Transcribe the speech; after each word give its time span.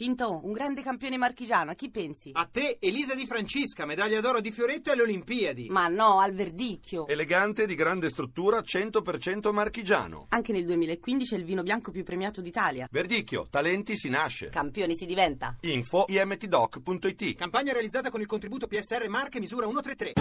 Tinto, 0.00 0.40
un 0.44 0.52
grande 0.52 0.80
campione 0.80 1.18
marchigiano, 1.18 1.72
a 1.72 1.74
chi 1.74 1.90
pensi? 1.90 2.30
A 2.32 2.48
te, 2.50 2.78
Elisa 2.80 3.14
Di 3.14 3.26
Francisca, 3.26 3.84
medaglia 3.84 4.22
d'oro 4.22 4.40
di 4.40 4.50
Fioretto 4.50 4.90
alle 4.90 5.02
Olimpiadi. 5.02 5.68
Ma 5.68 5.88
no, 5.88 6.20
al 6.20 6.32
verdicchio. 6.32 7.06
Elegante, 7.06 7.66
di 7.66 7.74
grande 7.74 8.08
struttura, 8.08 8.60
100% 8.60 9.52
marchigiano. 9.52 10.24
Anche 10.30 10.52
nel 10.52 10.64
2015 10.64 11.34
è 11.34 11.36
il 11.36 11.44
vino 11.44 11.62
bianco 11.62 11.90
più 11.90 12.02
premiato 12.02 12.40
d'Italia. 12.40 12.88
Verdicchio, 12.90 13.48
talenti 13.50 13.94
si 13.94 14.08
nasce. 14.08 14.48
Campioni 14.48 14.96
si 14.96 15.04
diventa. 15.04 15.58
Info 15.60 16.06
imtdoc.it 16.08 17.34
Campagna 17.34 17.74
realizzata 17.74 18.10
con 18.10 18.22
il 18.22 18.26
contributo 18.26 18.68
PSR 18.68 19.06
Marche 19.06 19.38
misura 19.38 19.66
133. 19.66 20.14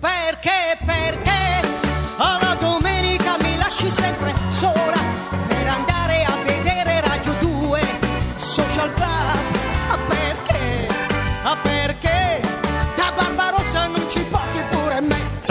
Perché, 0.00 0.78
perché 0.86 1.30
alla 2.16 2.56
domenica 2.58 3.36
mi 3.38 3.54
lasci 3.58 3.90
sempre 3.90 4.32
sola 4.48 5.47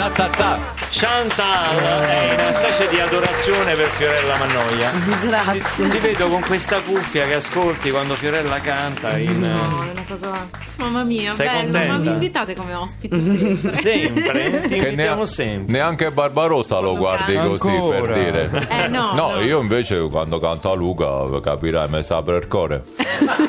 ta. 0.01 0.75
Chantal 0.89 1.75
è 1.75 2.33
una 2.39 2.53
specie 2.53 2.87
di 2.89 2.99
adorazione 2.99 3.73
per 3.75 3.87
Fiorella 3.87 4.35
Mannoia. 4.37 4.91
Grazie. 5.23 5.87
Ti 5.89 5.97
vedo 5.97 6.27
con 6.27 6.41
questa 6.41 6.79
cuffia 6.81 7.25
che 7.25 7.33
ascolti 7.35 7.89
quando 7.91 8.13
Fiorella 8.15 8.59
canta 8.61 9.17
in... 9.17 9.39
No, 9.39 9.83
è 9.83 9.91
una 9.91 10.03
cosa. 10.07 10.47
Mamma 10.77 11.03
mia, 11.03 11.31
Sei 11.31 11.47
bello. 11.47 11.61
contenta? 11.63 11.93
Ma 11.93 11.99
mi 11.99 12.07
invitate 12.09 12.55
come 12.55 12.73
ospite 12.75 13.19
sempre. 13.21 13.71
Sempre, 13.77 14.61
ti 14.61 14.67
Che 14.67 14.75
invitiamo 14.89 15.25
sempre. 15.25 15.73
Neanche 15.73 16.11
Barbarossa 16.11 16.79
lo 16.79 16.95
guardi 16.95 17.33
canta. 17.33 17.47
così 17.57 17.67
Ancora? 17.75 17.99
per 18.13 18.13
dire. 18.23 18.67
Eh, 18.69 18.87
no, 18.87 19.13
no. 19.13 19.41
io 19.41 19.59
invece 19.59 20.07
quando 20.07 20.39
canta 20.39 20.73
Luca 20.73 21.25
capirai, 21.41 21.89
mi 21.89 22.03
sa 22.03 22.21
per 22.21 22.35
il 22.43 22.47
cuore. 22.47 22.83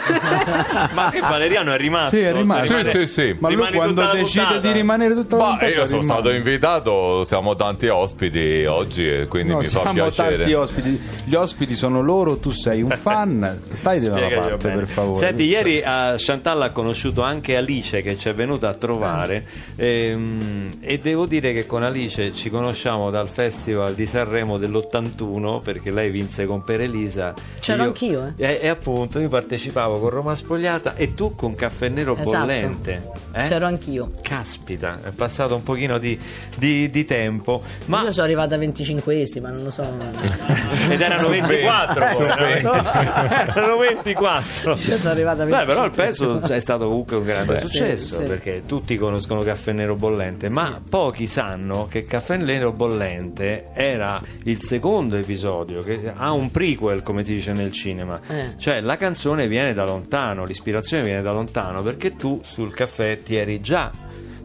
Ma 0.94 1.10
che 1.10 1.20
Valeriano 1.20 1.72
è 1.72 1.76
rimasto? 1.76 2.16
Sì, 2.16 2.22
è 2.22 2.32
rimasto. 2.32 2.66
Sì, 2.66 2.76
Rimane- 2.82 3.06
sì, 3.06 3.12
sì. 3.12 3.36
Ma 3.38 3.50
lui 3.50 3.70
quando 3.72 4.02
decide 4.12 4.45
puntata? 4.45 4.59
di 4.66 4.73
rimanere 4.73 5.15
tutta 5.15 5.37
la 5.37 5.42
Ma 5.42 5.48
puntata 5.50 5.70
io 5.70 5.87
sono 5.87 6.00
rimane. 6.00 6.20
stato 6.20 6.34
invitato, 6.34 7.24
siamo 7.24 7.54
tanti 7.56 7.87
ospiti 7.88 8.65
oggi 8.66 9.26
quindi 9.28 9.52
No, 9.52 9.59
mi 9.59 9.65
fa 9.65 9.70
siamo 9.70 9.92
piacere. 9.92 10.37
tanti 10.37 10.52
ospiti. 10.54 11.00
Gli 11.24 11.34
ospiti 11.34 11.76
sono 11.76 12.00
loro, 12.02 12.37
tu 12.38 12.50
sei 12.50 12.82
un 12.82 12.90
fan. 12.98 13.60
Stai 13.73 14.00
da 14.00 14.12
una 14.12 14.28
parte, 14.28 14.56
bene. 14.56 14.74
per 14.76 14.87
favore. 14.87 15.18
Senti, 15.18 15.45
ieri 15.45 15.82
a 15.84 16.15
Chantal 16.16 16.62
ha 16.62 16.70
conosciuto 16.70 17.22
anche 17.22 17.56
Alice 17.56 18.02
che 18.02 18.16
ci 18.18 18.28
è 18.28 18.34
venuta 18.34 18.68
a 18.68 18.74
trovare 18.74 19.46
ehm, 19.76 20.70
e 20.80 20.98
devo 20.98 21.26
dire 21.26 21.52
che 21.52 21.66
con 21.66 21.82
Alice 21.82 22.32
ci 22.32 22.50
conosciamo 22.50 23.10
dal 23.10 23.28
Festival 23.28 23.95
di 23.95 24.06
Sanremo 24.06 24.59
dell'81 24.59 25.60
perché 25.62 25.90
lei 25.90 26.10
vinse 26.10 26.46
con 26.46 26.62
Per 26.62 26.80
Elisa. 26.80 27.34
C'ero 27.60 27.82
Io- 27.82 27.88
anch'io, 27.88 28.32
eh. 28.37 28.45
E, 28.52 28.59
e 28.62 28.68
appunto 28.68 29.18
io 29.18 29.28
partecipavo 29.28 29.98
con 29.99 30.10
Roma 30.10 30.35
Spogliata 30.35 30.95
e 30.96 31.15
tu 31.15 31.35
con 31.35 31.54
Caffè 31.54 31.88
Nero 31.88 32.13
Esatto. 32.15 32.30
Bollente. 32.30 33.10
eh? 33.32 33.49
C'ero 33.49 33.66
anch'io. 33.66 34.13
Caspita, 34.23 35.01
è 35.02 35.10
passato 35.10 35.55
un 35.55 35.63
pochino 35.63 35.99
di, 35.99 36.18
di- 36.57 36.88
di 36.90 37.05
tempo, 37.05 37.63
ma 37.87 38.02
Io 38.02 38.13
sono 38.13 38.24
arrivata 38.27 38.57
25esima, 38.57 39.51
non 39.51 39.63
lo 39.63 39.71
so. 39.71 39.82
ed 40.88 41.01
erano 41.01 41.29
24 41.29 42.05
poi, 42.05 42.15
Su 42.15 42.23
no? 42.23 42.35
20. 42.37 42.66
erano 43.59 43.77
24 43.79 44.73
Io 44.77 44.96
sono 44.96 45.10
arrivata 45.10 45.45
Beh, 45.45 45.65
però 45.65 45.85
il 45.85 45.90
25esima. 45.90 45.95
pezzo 45.95 46.40
è 46.52 46.60
stato 46.60 46.87
comunque 46.87 47.16
un 47.16 47.24
grande 47.24 47.52
Beh, 47.55 47.60
successo 47.60 48.16
sì, 48.16 48.23
sì. 48.23 48.29
perché 48.29 48.62
tutti 48.66 48.96
conoscono 48.96 49.40
Caffè 49.43 49.73
Nero 49.73 49.95
Bollente, 49.95 50.49
ma 50.49 50.80
pochi 50.88 51.27
sanno 51.27 51.87
che 51.88 52.05
Caffè 52.05 52.37
Nero 52.37 52.73
Bollente 52.73 53.68
era 53.73 54.21
il 54.45 54.60
secondo 54.62 55.16
episodio 55.16 55.83
che 55.83 56.12
ha 56.15 56.33
un 56.33 56.51
prequel, 56.51 57.02
come 57.02 57.24
si 57.24 57.35
dice 57.35 57.52
nel 57.52 57.73
cinema. 57.73 58.21
Eh. 58.29 58.55
Cioè 58.57 58.80
la 58.80 58.96
canzone 58.96 59.46
viene 59.49 59.74
da 59.79 59.84
lontano, 59.84 60.45
l'ispirazione 60.45 61.04
viene 61.04 61.23
da 61.23 61.30
lontano 61.30 61.82
perché 61.82 62.16
tu 62.16 62.40
sul 62.43 62.74
caffè 62.74 63.23
ti 63.23 63.37
eri 63.37 63.60
già 63.60 63.93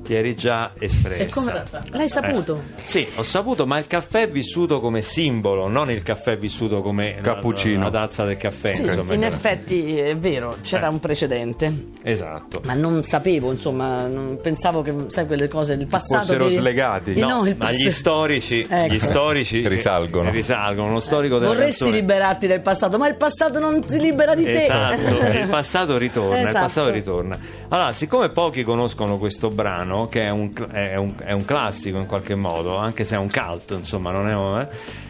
ti 0.04 0.14
eri 0.14 0.36
già 0.36 0.72
espressa. 0.78 1.40
Come- 1.40 1.64
L'hai 1.92 2.10
saputo? 2.10 2.62
Eh, 2.78 2.82
sì, 2.84 3.08
ho 3.16 3.24
saputo, 3.24 3.66
ma 3.66 3.78
il 3.78 3.88
caffè 3.88 4.24
è 4.24 4.30
vissuto 4.30 4.80
come 4.80 5.02
simbolo, 5.02 5.68
non 5.68 5.90
il 5.90 6.04
caffè 6.04 6.34
è 6.34 6.38
vissuto 6.38 6.82
come 6.82 7.16
la- 7.16 7.22
Cappuccino. 7.22 7.84
La, 7.84 7.90
tazza 7.90 8.26
del 8.26 8.38
caffè. 8.38 8.74
Sì, 8.76 8.82
insomma, 8.82 9.14
in 9.14 9.22
che- 9.22 9.26
effetti 9.28 9.98
è 9.98 10.16
vero, 10.18 10.58
c'era 10.62 10.88
Eh. 10.88 10.90
un 10.90 11.00
precedente. 11.00 11.86
Esatto. 12.04 12.62
Ma 12.66 12.74
non 12.74 13.04
sapevo, 13.04 13.52
insomma, 13.52 14.08
non 14.08 14.38
pensavo 14.42 14.82
che, 14.82 14.94
sai, 15.08 15.26
quelle 15.26 15.48
cose 15.48 15.78
del 15.78 15.88
passato. 15.88 16.26
fossero 16.26 16.48
che- 16.48 16.56
slegati. 16.56 17.14
Eh, 17.14 17.20
no, 17.20 17.46
il 17.48 17.56
ma 17.58 17.72
gli 17.72 17.90
storici, 17.92 18.66
Ecco. 18.70 18.94
gli 18.94 19.00
storici 19.00 19.68
Risalgono. 19.68 20.30
risalgono. 20.32 20.90
Uno 20.90 21.00
storico 21.00 21.38
della 21.40 21.54
Vorresti 21.54 21.84
canzone. 21.84 22.00
liberarti 22.00 22.48
del 22.48 22.60
passato, 22.62 22.98
ma 22.98 23.08
il 23.08 23.16
passato 23.16 23.60
non 23.60 23.84
si 23.88 24.00
libera 24.00 24.36
di 24.36 24.44
te. 24.44 24.64
Esatto, 24.64 25.28
il 25.38 25.48
passato 25.50 25.98
ritorna, 25.98 26.40
il 26.40 26.48
Esatto. 26.48 26.60
passato 26.66 26.90
ritorna. 26.90 27.38
Allora, 27.70 27.92
siccome 27.94 28.30
pochi 28.30 28.64
conoscono 28.64 29.18
questo 29.18 29.50
brano, 29.50 29.93
che 30.10 30.22
è 30.24 30.30
un, 30.30 30.52
è 30.72 30.96
un- 30.96 31.14
è 31.18 31.32
un 31.32 31.46
classico 31.46 31.98
in 31.98 32.06
qualche 32.06 32.36
modo, 32.36 32.76
anche 32.78 33.04
se 33.06 33.16
è 33.16 33.18
un 33.18 33.30
cult, 33.30 33.72
insomma, 33.72 34.12
non 34.12 34.28
è 34.30 34.34
un- 34.36 34.68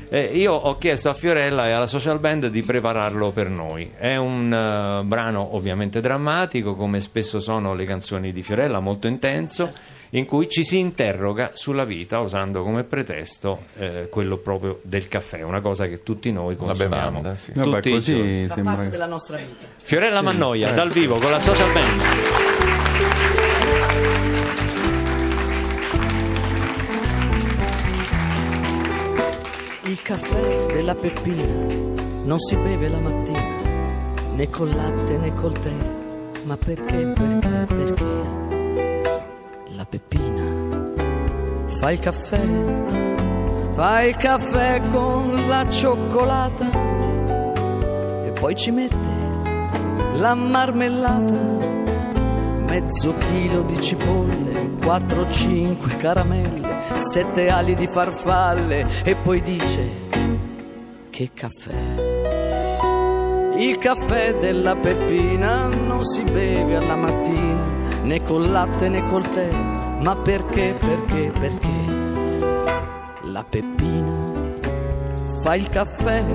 eh, 0.09 0.25
io 0.37 0.53
ho 0.53 0.77
chiesto 0.77 1.09
a 1.09 1.13
Fiorella 1.15 1.67
e 1.67 1.71
alla 1.71 1.87
social 1.87 2.19
band 2.19 2.47
di 2.47 2.61
prepararlo 2.61 3.31
per 3.31 3.49
noi. 3.49 3.91
È 3.97 4.15
un 4.15 4.53
eh, 4.53 5.03
brano 5.03 5.55
ovviamente 5.55 5.99
drammatico, 6.01 6.75
come 6.75 7.01
spesso 7.01 7.39
sono 7.39 7.73
le 7.73 7.85
canzoni 7.85 8.31
di 8.31 8.43
Fiorella, 8.43 8.79
molto 8.79 9.07
intenso, 9.07 9.71
in 10.11 10.25
cui 10.27 10.47
ci 10.47 10.63
si 10.63 10.77
interroga 10.77 11.51
sulla 11.55 11.85
vita 11.85 12.19
usando 12.19 12.61
come 12.61 12.83
pretesto 12.83 13.61
eh, 13.79 14.07
quello 14.11 14.37
proprio 14.37 14.79
del 14.83 15.07
caffè, 15.07 15.41
una 15.41 15.59
cosa 15.61 15.87
che 15.87 16.03
tutti 16.03 16.31
noi 16.31 16.55
consumiamo. 16.55 17.09
bevanda, 17.09 17.35
sì. 17.35 17.51
Vabbè, 17.55 17.81
tutti 17.81 17.89
giorni. 17.99 17.99
così 18.21 18.45
Fa 18.47 18.53
sembra. 18.53 18.73
parte 18.75 18.89
della 18.91 19.07
nostra 19.07 19.37
vita. 19.37 19.65
Fiorella 19.81 20.21
Mannoia 20.21 20.71
dal 20.73 20.91
vivo 20.91 21.15
con 21.15 21.31
la 21.31 21.39
social 21.39 21.71
band. 21.71 22.01
Il 29.93 30.01
caffè 30.01 30.73
della 30.73 30.95
Peppina 30.95 31.43
non 32.23 32.39
si 32.39 32.55
beve 32.55 32.89
la 32.89 32.99
mattina, 32.99 33.61
né 34.33 34.49
col 34.49 34.73
latte 34.73 35.17
né 35.19 35.31
col 35.35 35.53
tè. 35.59 35.71
Ma 36.45 36.57
perché, 36.57 37.13
perché, 37.15 37.65
perché? 37.67 38.05
La 39.75 39.85
Peppina 39.85 40.81
fa 41.67 41.91
il 41.91 41.99
caffè, 41.99 42.41
fa 43.73 44.01
il 44.01 44.15
caffè 44.15 44.81
con 44.89 45.47
la 45.47 45.69
cioccolata 45.69 46.71
e 48.25 48.31
poi 48.31 48.55
ci 48.55 48.71
mette 48.71 49.11
la 50.13 50.33
marmellata, 50.33 51.39
mezzo 52.67 53.13
chilo 53.19 53.61
di 53.61 53.79
cipolle, 53.79 54.71
4-5 54.79 55.97
caramelle, 55.97 56.72
sette 56.95 57.49
ali 57.49 57.75
di 57.75 57.87
farfalle 57.87 58.85
e 59.03 59.15
poi 59.15 59.41
dice 59.41 60.01
che 61.09 61.29
caffè. 61.33 61.73
Il 63.55 63.77
caffè 63.77 64.33
della 64.39 64.75
Peppina 64.75 65.67
non 65.67 66.03
si 66.03 66.23
beve 66.23 66.75
alla 66.75 66.95
mattina, 66.95 67.63
né 68.01 68.19
col 68.23 68.49
latte 68.49 68.89
né 68.89 69.03
col 69.05 69.29
tè, 69.29 69.47
ma 69.99 70.15
perché, 70.15 70.75
perché, 70.79 71.31
perché? 71.39 71.75
La 73.25 73.43
Peppina 73.43 74.31
fa 75.43 75.55
il 75.55 75.69
caffè, 75.69 76.25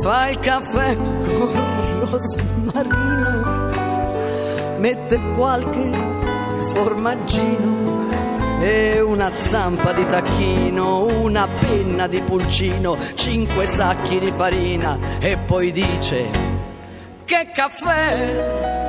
fa 0.00 0.28
il 0.28 0.40
caffè 0.40 0.96
con 0.96 1.20
rosmarino, 2.10 3.70
mette 4.78 5.20
qualche 5.36 5.90
formaggino 6.74 7.99
e 8.60 9.00
una 9.00 9.32
zampa 9.36 9.92
di 9.92 10.06
tacchino, 10.06 11.04
una 11.22 11.48
penna 11.48 12.06
di 12.06 12.20
pulcino, 12.20 12.96
cinque 13.14 13.66
sacchi 13.66 14.18
di 14.18 14.30
farina 14.30 14.98
e 15.18 15.38
poi 15.38 15.72
dice 15.72 16.58
che 17.30 17.48
caffè! 17.54 18.88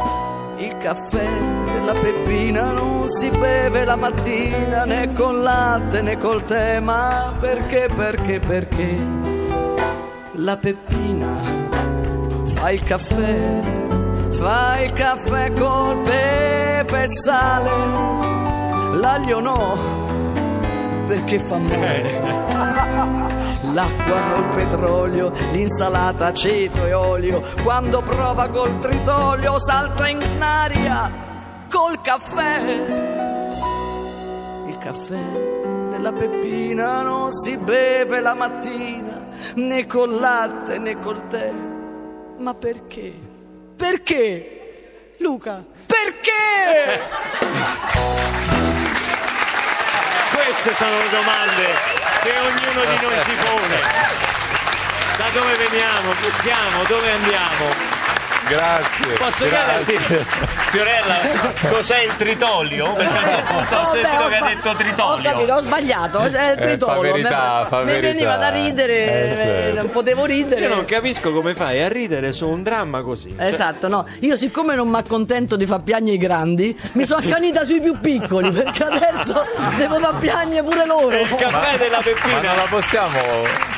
Il 0.57 0.77
caffè 0.77 1.29
della 1.73 1.93
Peppina 1.93 2.71
non 2.71 3.07
si 3.07 3.29
beve 3.29 3.85
la 3.85 3.95
mattina 3.95 4.83
né 4.83 5.13
con 5.13 5.41
latte 5.41 6.01
né 6.01 6.17
col 6.17 6.43
tè, 6.43 6.79
ma 6.79 7.33
perché, 7.39 7.87
perché, 7.95 8.39
perché? 8.39 8.97
La 10.33 10.57
Peppina 10.57 11.39
fa 12.45 12.71
il 12.71 12.83
caffè, 12.83 13.59
fa 14.31 14.81
il 14.81 14.91
caffè 14.93 15.51
col 15.53 16.01
pepe 16.01 17.01
e 17.01 17.07
sale 17.07 18.31
l'aglio 18.91 19.39
no, 19.39 19.77
perché 21.07 21.39
fa 21.39 21.57
male. 21.57 22.39
L'acqua 23.73 24.21
col 24.33 24.45
petrolio, 24.55 25.31
l'insalata 25.51 26.27
aceto 26.27 26.85
e 26.85 26.93
olio, 26.93 27.41
quando 27.63 28.01
prova 28.01 28.49
col 28.49 28.79
tritolio 28.79 29.59
salta 29.59 30.07
in 30.07 30.19
aria 30.41 31.11
col 31.69 32.01
caffè. 32.01 32.59
Il 34.67 34.77
caffè 34.77 35.89
della 35.89 36.11
Peppina 36.11 37.01
non 37.01 37.31
si 37.31 37.55
beve 37.57 38.19
la 38.19 38.33
mattina, 38.33 39.27
né 39.55 39.85
col 39.85 40.19
latte 40.19 40.77
né 40.79 40.99
col 40.99 41.27
tè. 41.27 41.53
Ma 42.37 42.53
perché? 42.53 43.13
Perché? 43.75 45.13
Luca, 45.19 45.63
perché? 45.85 46.99
Queste 50.43 50.75
sono 50.75 50.97
le 50.97 51.09
domande 51.09 51.77
che 52.23 52.33
ognuno 52.39 52.81
di 52.85 53.05
noi 53.05 53.21
si 53.23 53.35
pone. 53.45 53.79
Da 55.17 55.29
dove 55.33 55.55
veniamo? 55.55 56.11
Chi 56.19 56.31
siamo? 56.31 56.83
Dove 56.85 57.11
andiamo? 57.11 58.10
Grazie. 58.47 59.05
Posso 59.17 59.45
chiederti, 59.45 59.93
Fiorella, 60.71 61.15
cos'è 61.69 62.01
il 62.03 62.15
tritolio? 62.17 62.91
Perché 62.93 63.43
punto 63.47 63.75
ho 63.75 63.85
sentito 63.85 64.23
ho 64.23 64.27
che 64.27 64.35
ha 64.35 64.41
detto 64.41 64.69
Ho 64.69 64.73
capito, 64.73 65.21
tritolio. 65.21 65.55
ho 65.55 65.59
sbagliato. 65.61 66.19
È 66.19 66.25
il 66.25 66.31
fa 66.31 66.55
tritolo. 66.55 66.99
verità, 67.01 67.67
mi- 67.71 67.85
mi 67.93 67.99
veniva 67.99 68.37
da 68.37 68.49
ridere, 68.49 69.31
Eh, 69.31 69.35
certo. 69.37 69.75
non 69.75 69.89
potevo 69.89 70.25
ridere. 70.25 70.61
Io 70.61 70.69
non 70.73 70.85
capisco 70.85 71.31
come 71.31 71.53
fai 71.53 71.81
a 71.81 71.87
ridere 71.87 72.33
su 72.33 72.47
un 72.49 72.63
dramma 72.63 73.01
così. 73.01 73.33
Cioè, 73.37 73.45
Esatto, 73.45 73.87
no. 73.87 74.05
Io 74.21 74.35
siccome 74.35 74.75
non 74.75 74.89
mi 74.89 74.97
accontento 74.97 75.55
di 75.55 75.65
far 75.65 75.81
piangere 75.81 76.15
i 76.15 76.17
grandi, 76.17 76.77
mi 76.93 77.05
sono 77.05 77.23
accanita 77.25 77.63
sui 77.63 77.79
più 77.79 77.99
piccoli, 78.01 78.49
perché 78.51 78.83
adesso 78.83 79.45
devo 79.77 79.99
far 79.99 80.15
piangere 80.17 80.63
pure 80.63 80.85
loro. 80.85 81.15
il 81.19 81.35
caffè 81.35 81.77
della 81.77 81.97
Ma 81.97 82.03
Peppina. 82.03 82.41
non 82.41 82.55
la 82.55 82.65
possiamo. 82.69 83.70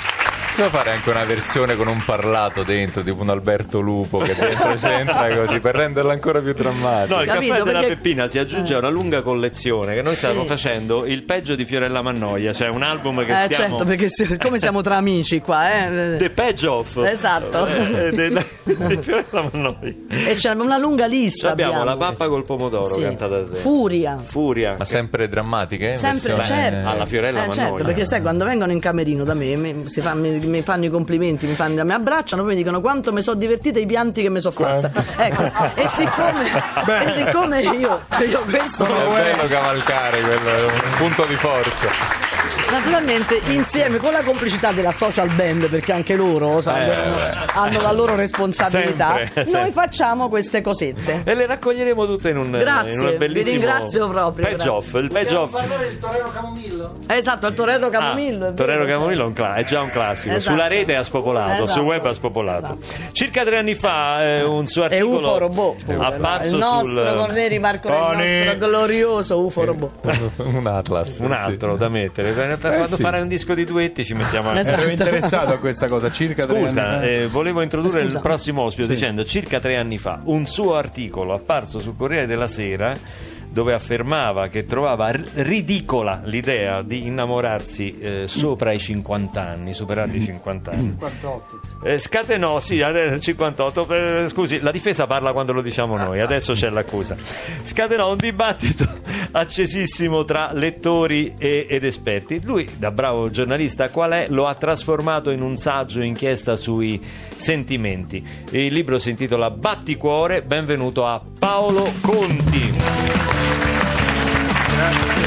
Possiamo 0.53 0.69
fare 0.69 0.91
anche 0.91 1.09
una 1.09 1.23
versione 1.23 1.75
con 1.75 1.88
un 1.88 2.03
parlato 2.05 2.61
dentro, 2.61 3.01
tipo 3.01 3.23
un 3.23 3.29
Alberto 3.29 3.79
Lupo 3.79 4.19
che 4.19 4.35
dentro 4.35 4.75
c'entra 4.79 5.35
così 5.35 5.59
per 5.59 5.73
renderla 5.73 6.11
ancora 6.13 6.41
più 6.41 6.53
drammatica. 6.53 7.15
No, 7.15 7.21
il 7.23 7.27
Capito, 7.27 7.53
caffè 7.53 7.63
della 7.65 7.79
perché- 7.79 7.95
Peppina 7.95 8.27
si 8.27 8.38
aggiunge 8.38 8.75
a 8.75 8.77
una 8.77 8.89
lunga 8.89 9.23
collezione 9.23 9.95
che 9.95 10.03
noi 10.03 10.15
stiamo 10.15 10.41
Sì. 10.41 10.47
facendo 10.47 11.05
il 11.07 11.23
peggio 11.23 11.55
di 11.55 11.65
Fiorella 11.65 12.03
Mannoia, 12.03 12.53
cioè 12.53 12.67
un 12.69 12.83
album 12.83 13.25
che 13.25 13.31
Eh 13.31 13.45
stiamo 13.45 13.69
certo, 13.77 13.83
perché 13.83 14.09
se- 14.09 14.38
come 14.38 14.59
siamo 14.59 14.81
tra 14.83 14.95
amici 14.97 15.39
qua, 15.41 15.88
eh. 15.88 16.17
The 16.17 16.29
Page 16.29 16.67
Off 16.67 16.97
Esatto. 17.03 17.65
eh, 17.65 18.11
del- 18.11 18.45
di 18.63 18.97
Fiorella 19.01 19.50
Mannoia. 19.51 19.94
E 20.07 20.35
c'è 20.35 20.51
una 20.51 20.77
lunga 20.77 21.07
lista. 21.07 21.50
abbiamo, 21.50 21.83
la 21.83 21.97
pappa 21.97 22.27
col 22.27 22.45
pomodoro 22.45 22.94
Sì. 22.94 23.01
cantata 23.01 23.39
da 23.41 23.50
te 23.50 23.55
Furia. 23.55 24.17
Furia 24.23 24.75
Ma 24.77 24.85
sempre 24.85 25.27
drammatiche? 25.27 25.89
in 25.89 25.97
Sempre, 25.97 26.35
versione- 26.35 26.61
certo. 26.71 26.89
alla 26.89 27.05
Fiorella 27.07 27.44
Eh, 27.44 27.47
Mannoia. 27.47 27.67
certo, 27.69 27.83
perché 27.85 28.05
sai, 28.05 28.21
quando 28.21 28.45
vengono 28.45 28.71
in 28.71 28.79
camerino 28.79 29.23
da 29.23 29.33
me, 29.33 29.55
mi, 29.55 29.83
si 29.89 30.00
fa- 30.01 30.13
mi- 30.13 30.41
mi 30.53 30.61
fanno 30.61 30.85
i 30.85 30.89
complimenti, 30.89 31.47
mi, 31.47 31.55
fanno, 31.55 31.83
mi 31.83 31.91
abbracciano, 31.91 32.44
poi 32.44 32.51
mi 32.51 32.57
dicono 32.57 32.79
quanto 32.79 33.11
mi 33.11 33.21
sono 33.21 33.38
divertita 33.38 33.79
i 33.79 33.85
pianti 33.85 34.21
che 34.21 34.29
mi 34.29 34.39
sono 34.39 34.53
fatta. 34.53 34.91
Ecco, 35.17 35.50
e 35.75 35.88
siccome, 35.88 37.05
e 37.05 37.11
siccome 37.11 37.61
io, 37.61 38.01
io 38.27 38.39
questo 38.47 38.85
È 38.85 39.33
bello 39.33 39.47
cavalcare, 39.47 40.21
quello 40.21 40.50
è 40.50 40.63
un 40.63 40.94
punto 40.97 41.25
di 41.25 41.35
forza. 41.35 42.43
Naturalmente 42.74 43.40
insieme 43.50 43.98
con 43.98 44.12
la 44.12 44.24
complicità 44.24 44.72
della 44.72 44.92
social 44.92 45.30
band, 45.30 45.70
perché 45.70 45.92
anche 45.92 46.16
loro 46.16 46.60
sai, 46.60 46.81
Eh, 46.88 46.92
hanno, 47.54 47.80
la 47.81 47.92
loro 47.92 48.16
responsabilità, 48.16 49.16
Sempre, 49.16 49.31
noi 49.44 49.48
sempre. 49.48 49.72
facciamo 49.72 50.28
queste 50.28 50.62
cosette. 50.62 51.22
e 51.24 51.36
le 51.36 51.46
raccoglieremo 51.46 52.06
tutte 52.08 52.30
in 52.30 52.38
un, 52.38 52.50
Grazie, 52.50 52.94
in 52.94 53.00
un 53.00 53.10
vi 53.12 53.18
bellissimo 53.18 53.62
ringrazio 53.62 54.08
proprio, 54.10 54.44
Page 54.46 54.56
grazie. 54.56 54.72
Off 54.72 54.94
il 54.96 55.12
Page 55.12 55.36
Off 55.36 55.54
il 55.54 56.00
torero 56.00 56.30
camomillo? 56.34 56.94
Esatto, 57.08 57.46
il 57.48 57.54
Torero 57.54 57.86
Ah, 57.86 57.90
Camomillo. 57.92 58.48
è 58.48 58.54
Torero 58.54 58.86
vero, 58.86 58.94
Camomillo 58.98 59.24
è, 59.24 59.25
un 59.28 59.34
cla- 59.34 59.54
è 59.54 59.64
già 59.64 59.81
un 59.81 59.90
classico. 59.92 60.34
Esatto. 60.36 60.56
Sulla 60.56 60.68
rete 60.68 60.96
ha 60.96 61.04
spopolato, 61.04 61.52
Esatto. 61.52 61.68
sul 61.68 61.81
web 61.84 62.06
ha 62.06 62.14
spopolato. 62.14 62.78
Circa 63.12 63.44
tre 63.44 63.58
anni 63.60 63.75
fa 63.75 64.24
eh, 64.24 64.44
un 64.44 64.66
suo 64.66 64.84
articolo 64.84 65.28
UFO 65.28 65.38
Robot, 65.38 65.84
pure, 65.86 65.98
no? 65.98 66.04
apparso 66.04 66.54
il 66.56 66.60
nostro 66.60 66.81
sul 67.08 67.16
con 67.18 67.31
Neri 67.34 67.60
Marco, 67.60 67.88
il 67.88 67.94
Tony. 67.94 68.44
nostro 68.46 68.68
glorioso 68.68 69.40
UFO 69.46 69.64
Robot. 69.66 69.92
un 70.44 70.66
Atlas. 70.66 71.20
un 71.20 71.31
altro 71.31 71.75
da 71.78 71.90
mettere. 71.90 72.34
Per 72.69 72.77
quando 72.77 72.95
sì. 72.95 73.01
farai 73.01 73.21
un 73.21 73.27
disco 73.27 73.54
di 73.54 73.63
duetti 73.63 74.06
ci 74.06 74.13
mettiamo 74.13 74.50
anche. 74.50 74.62
Esatto. 74.62 74.81
Ero 74.81 74.89
interessato 74.89 75.54
a 75.54 75.57
questa 75.57 75.88
cosa 75.88 76.12
circa 76.12 76.45
tre 76.45 76.62
Scusa, 76.62 76.88
anni 76.88 77.06
fa. 77.06 77.12
eh, 77.12 77.27
volevo 77.27 77.62
introdurre 77.62 78.04
Scusa. 78.04 78.18
il 78.18 78.21
prossimo 78.21 78.62
ospite 78.63 78.88
dicendo 78.88 79.25
circa 79.25 79.60
tre 79.60 79.77
anni 79.77 79.98
fa 79.98 80.19
un 80.24 80.45
suo 80.45 80.75
articolo 80.75 81.33
apparso 81.33 81.80
sul 81.80 81.95
Corriere 81.95 82.25
della 82.25 82.48
Sera 82.48 82.94
dove 83.50 83.74
affermava 83.74 84.48
che 84.48 84.65
trovava 84.65 85.12
r- 85.12 85.24
ridicola 85.36 86.21
l'idea 86.24 86.81
di 86.81 87.06
innamorarsi 87.06 88.00
eh, 88.00 88.24
sopra 88.27 88.71
i 88.71 88.80
50 88.80 89.48
anni, 89.48 89.75
superati 89.75 90.18
i 90.18 90.24
50 90.25 90.71
anni. 90.71 90.95
58. 91.00 91.60
Eh, 91.83 92.00
scatenò, 92.00 92.60
sì, 92.60 92.81
adesso 92.81 93.19
58, 93.19 93.88
eh, 93.94 94.25
scusi, 94.30 94.60
la 94.60 94.71
difesa 94.71 95.06
parla 95.06 95.33
quando 95.33 95.54
lo 95.54 95.62
diciamo 95.62 95.98
noi, 95.98 96.19
adesso 96.19 96.54
c'è 96.54 96.69
l'accusa. 96.71 97.15
Scatenò 97.62 98.10
un 98.10 98.18
dibattito 98.18 98.88
accesissimo 99.33 100.24
tra 100.24 100.51
lettori 100.53 101.33
e- 101.38 101.68
ed 101.69 101.83
esperti. 101.83 102.41
Lui, 102.44 102.69
da 102.77 102.91
bravo 102.91 103.30
giornalista 103.30 103.89
qual 103.89 104.12
è, 104.12 104.25
lo 104.30 104.47
ha 104.47 104.56
trasformato 104.56 105.30
in 105.30 105.41
un 105.41 105.57
saggio 105.57 106.01
inchiesta 106.01 106.56
sui 106.56 107.01
sentimenti. 107.35 108.25
Il 108.51 108.74
libro 108.74 109.00
si 109.00 109.09
intitola 109.09 109.50
Batticuore, 109.50 110.41
benvenuto 110.44 111.06
a 111.06 111.21
Paolo 111.39 111.91
Conti. 112.01 112.71
Grazie 114.69 115.23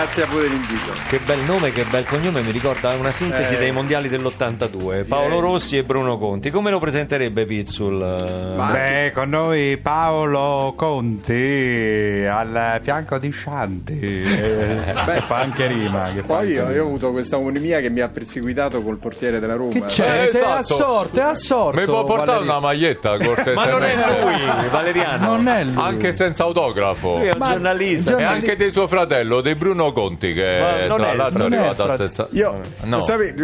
a 0.00 0.26
voi 0.26 0.42
dell'invito. 0.42 0.92
Che 1.08 1.18
bel 1.24 1.40
nome, 1.40 1.72
che 1.72 1.84
bel 1.84 2.04
cognome, 2.04 2.40
mi 2.42 2.52
ricorda 2.52 2.92
una 2.94 3.10
sintesi 3.10 3.54
Eh. 3.54 3.58
dei 3.58 3.72
mondiali 3.72 4.08
dell'82. 4.08 5.04
Paolo 5.06 5.26
Direi. 5.36 5.40
Rossi 5.40 5.76
e 5.76 5.82
Bruno 5.82 6.18
Conti. 6.18 6.50
Come 6.50 6.70
lo 6.70 6.78
presenterebbe 6.78 7.44
Pizzul? 7.46 8.00
eh, 8.02 8.54
Beh, 8.72 9.12
con 9.12 9.28
noi 9.28 9.76
Paolo 9.78 10.72
Conti 10.76 12.24
al 12.30 12.80
fianco 12.82 13.18
di 13.18 13.32
Shanti. 13.32 13.98
Eh, 14.00 14.76
Beh, 15.04 15.20
fa 15.22 15.36
anche 15.38 15.66
rima. 15.66 16.12
Che 16.14 16.22
Poi 16.22 16.48
io, 16.48 16.70
io 16.70 16.84
ho 16.84 16.86
avuto 16.86 17.10
questa 17.10 17.36
omonimia 17.36 17.80
che 17.80 17.90
mi 17.90 18.00
ha 18.00 18.08
perseguitato 18.08 18.82
col 18.82 18.98
portiere 18.98 19.40
della 19.40 19.54
Roma. 19.56 19.72
Che 19.72 19.82
c'è? 19.86 20.20
Eh, 20.22 20.24
esatto. 20.26 20.52
assorto, 20.74 21.18
è 21.20 21.22
assorto. 21.24 21.78
Mi 21.80 21.86
può 21.86 22.04
portare 22.04 22.26
Valerio. 22.44 22.50
una 22.50 22.60
maglietta 22.60 23.10
cortesemente? 23.18 23.54
Ma 23.54 23.66
non 23.66 23.82
è 23.82 23.94
lui, 23.96 24.68
Valeriano. 24.70 25.26
Non 25.26 25.48
è 25.48 25.64
lui. 25.64 25.74
Anche 25.82 26.12
senza 26.12 26.44
autografo. 26.44 27.16
Lui 27.16 27.26
è 27.26 27.32
un 27.32 27.38
Ma- 27.38 27.50
giornalista. 27.50 28.10
E 28.10 28.14
giornali- 28.14 28.34
anche 28.48 28.56
di 28.56 28.70
suo 28.70 28.86
fratello, 28.86 29.40
di 29.40 29.54
Bruno 29.54 29.87
Conti, 29.92 30.32
che 30.32 30.58
Ma 30.60 30.86
non 30.86 30.96
tra 30.98 31.12
è- 31.12 31.16
l'altro 31.16 31.42
è 31.42 31.46
arrivato 31.46 31.82
a 31.82 31.86
frate- 31.86 32.08
stessa... 32.08 32.28
Io, 32.32 32.60
No. 32.84 33.00
sape- 33.00 33.34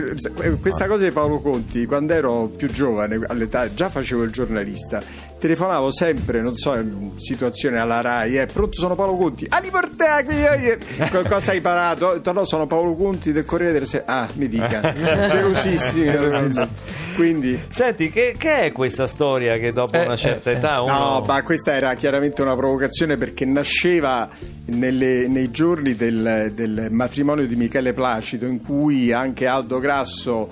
eh, 0.42 0.58
questa 0.60 0.86
cosa 0.86 1.04
di 1.04 1.10
Paolo 1.12 1.40
Conti, 1.40 1.86
quando 1.86 2.12
ero 2.12 2.46
più 2.56 2.70
giovane, 2.70 3.20
all'età, 3.26 3.72
già 3.72 3.88
facevo 3.88 4.22
il 4.22 4.30
giornalista, 4.30 5.02
telefonavo 5.44 5.92
sempre, 5.92 6.40
non 6.40 6.56
so, 6.56 6.74
in 6.74 7.18
situazione 7.18 7.78
alla 7.78 8.00
RAI, 8.00 8.38
eh, 8.38 8.46
pronto 8.46 8.80
sono 8.80 8.94
Paolo 8.94 9.14
Conti, 9.14 9.46
ah, 9.50 9.60
portare 9.70 10.24
qui, 10.24 10.42
eh, 10.42 10.78
eh. 10.96 11.22
cosa 11.28 11.50
hai 11.50 11.58
imparato? 11.58 12.14
Detto, 12.14 12.32
no, 12.32 12.46
sono 12.46 12.66
Paolo 12.66 12.94
Conti 12.94 13.30
del 13.30 13.44
Corriere 13.44 13.74
della 13.74 13.84
Sera, 13.84 14.04
ah, 14.06 14.28
mi 14.36 14.48
dica, 14.48 14.80
velocissimi, 14.96 16.06
velocissimi. 16.06 16.68
quindi... 17.14 17.60
Senti, 17.68 18.08
che, 18.08 18.36
che 18.38 18.60
è 18.62 18.72
questa 18.72 19.06
storia 19.06 19.58
che 19.58 19.70
dopo 19.74 19.98
Eh, 19.98 20.06
una 20.06 20.16
certa 20.16 20.50
eh, 20.50 20.54
età 20.54 20.80
uno... 20.80 20.92
No, 20.92 21.24
ma 21.26 21.42
questa 21.42 21.72
era 21.74 21.92
chiaramente 21.92 22.40
una 22.40 22.56
provocazione 22.56 23.18
perché 23.18 23.44
nasceva 23.44 24.26
nelle- 24.66 25.28
nei 25.28 25.50
giorni 25.50 25.94
del, 25.94 26.52
del 26.54 26.86
matrimonio 26.88 27.46
di 27.46 27.54
Michele 27.54 27.92
Placido 27.92 28.46
in 28.46 28.62
cui 28.62 29.12
anche 29.12 29.46
Aldo 29.46 29.78
Grasso 29.78 30.48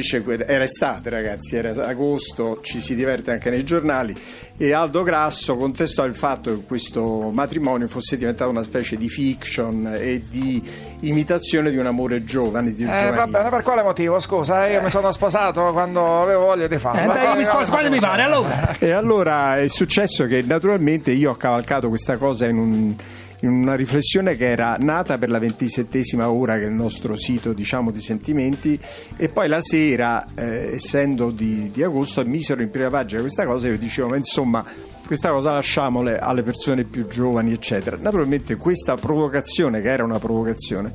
fece, 0.00 0.22
era 0.46 0.64
estate 0.64 1.10
ragazzi, 1.10 1.56
era 1.56 1.86
agosto, 1.86 2.60
ci 2.62 2.80
si 2.80 2.94
diverte 2.94 3.30
anche 3.32 3.50
nei 3.50 3.64
giornali 3.64 4.14
e 4.56 4.72
Aldo 4.72 5.02
Grasso 5.02 5.56
contestò 5.56 6.04
il 6.04 6.14
fatto 6.14 6.54
che 6.54 6.62
questo 6.66 7.30
matrimonio 7.32 7.88
fosse 7.88 8.16
diventato 8.16 8.50
una 8.50 8.62
specie 8.62 8.96
di 8.96 9.08
fiction 9.08 9.94
e 9.98 10.22
di 10.28 10.62
imitazione 11.00 11.70
di 11.70 11.76
un 11.76 11.86
amore 11.86 12.24
giovane, 12.24 12.72
di 12.72 12.82
Eh, 12.84 12.86
giovanile. 12.86 13.10
va 13.16 13.26
bene, 13.26 13.48
per 13.50 13.62
quale 13.62 13.82
motivo? 13.82 14.18
Scusa, 14.20 14.66
io 14.66 14.80
mi 14.82 14.90
sono 14.90 15.10
sposato 15.12 15.70
quando 15.72 16.22
avevo 16.22 16.44
voglia 16.46 16.68
di 16.68 16.78
farlo. 16.78 17.00
Eh, 17.02 17.06
dai, 17.06 17.18
quale- 17.24 17.38
mi 17.38 17.44
sposo 17.44 17.70
quando 17.70 17.90
mi 17.90 17.98
pare, 17.98 18.22
allora. 18.22 18.76
E 18.78 18.90
allora 18.92 19.58
è 19.58 19.68
successo 19.68 20.26
che 20.26 20.42
naturalmente 20.42 21.10
io 21.10 21.30
ho 21.32 21.34
cavalcato 21.34 21.88
questa 21.88 22.16
cosa 22.16 22.46
in, 22.46 22.56
un- 22.58 22.94
in 23.42 23.50
una 23.50 23.74
riflessione 23.74 24.36
che 24.36 24.48
era 24.48 24.76
nata 24.78 25.18
per 25.18 25.30
la 25.30 25.38
ventisettesima 25.38 26.30
ora, 26.30 26.58
che 26.58 26.64
è 26.64 26.66
il 26.66 26.72
nostro 26.72 27.16
sito 27.16 27.52
diciamo, 27.52 27.90
di 27.90 28.00
sentimenti, 28.00 28.78
e 29.16 29.28
poi 29.28 29.48
la 29.48 29.60
sera, 29.60 30.26
eh, 30.34 30.74
essendo 30.74 31.30
di, 31.30 31.70
di 31.72 31.82
agosto, 31.82 32.24
misero 32.24 32.62
in 32.62 32.70
prima 32.70 32.90
pagina 32.90 33.20
questa 33.20 33.44
cosa 33.44 33.66
e 33.66 33.70
io 33.70 33.78
dicevo, 33.78 34.08
ma 34.08 34.16
insomma 34.16 34.64
questa 35.04 35.30
cosa 35.30 35.52
lasciamole 35.52 36.18
alle 36.18 36.42
persone 36.42 36.84
più 36.84 37.06
giovani, 37.06 37.52
eccetera. 37.52 37.96
Naturalmente 37.98 38.56
questa 38.56 38.94
provocazione, 38.94 39.80
che 39.80 39.90
era 39.90 40.04
una 40.04 40.18
provocazione, 40.18 40.92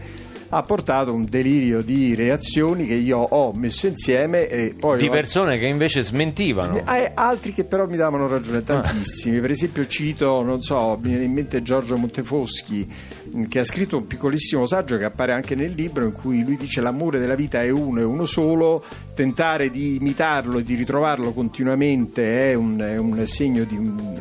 ha 0.57 0.61
portato 0.63 1.13
un 1.13 1.25
delirio 1.29 1.81
di 1.81 2.15
reazioni 2.15 2.85
che 2.87 2.95
io 2.95 3.19
ho 3.19 3.53
messo 3.53 3.85
insieme 3.87 4.47
e 4.47 4.73
poi 4.77 4.97
Di 4.97 5.07
ho- 5.07 5.11
persone 5.11 5.57
che 5.59 5.65
invece 5.67 6.01
smentivano. 6.03 6.77
eh, 6.79 7.11
altri 7.13 7.53
che 7.53 7.63
però 7.63 7.85
mi 7.87 7.95
davano 7.95 8.27
ragione, 8.27 8.63
tantissimi. 8.63 9.39
Per 9.39 9.51
esempio, 9.51 9.85
cito, 9.85 10.41
non 10.41 10.61
so, 10.61 10.97
mi 11.01 11.09
viene 11.09 11.25
in 11.25 11.33
mente 11.33 11.61
Giorgio 11.61 11.95
Montefoschi, 11.97 12.87
mh, 13.31 13.43
che 13.45 13.59
ha 13.59 13.63
scritto 13.63 13.97
un 13.97 14.07
piccolissimo 14.07 14.65
saggio 14.65 14.97
che 14.97 15.03
appare 15.05 15.33
anche 15.33 15.53
nel 15.55 15.71
libro, 15.71 16.05
in 16.05 16.11
cui 16.13 16.43
lui 16.43 16.57
dice: 16.57 16.81
L'amore 16.81 17.19
della 17.19 17.35
vita 17.35 17.61
è 17.61 17.69
uno 17.69 17.99
e 17.99 18.03
uno 18.03 18.25
solo, 18.25 18.83
tentare 19.13 19.69
di 19.69 19.95
imitarlo 19.95 20.57
e 20.59 20.63
di 20.63 20.73
ritrovarlo 20.75 21.33
continuamente 21.33 22.49
è 22.51 22.53
un, 22.55 22.77
è 22.79 22.97
un 22.97 23.25
segno 23.27 23.63
di 23.63 23.75
un, 23.75 24.19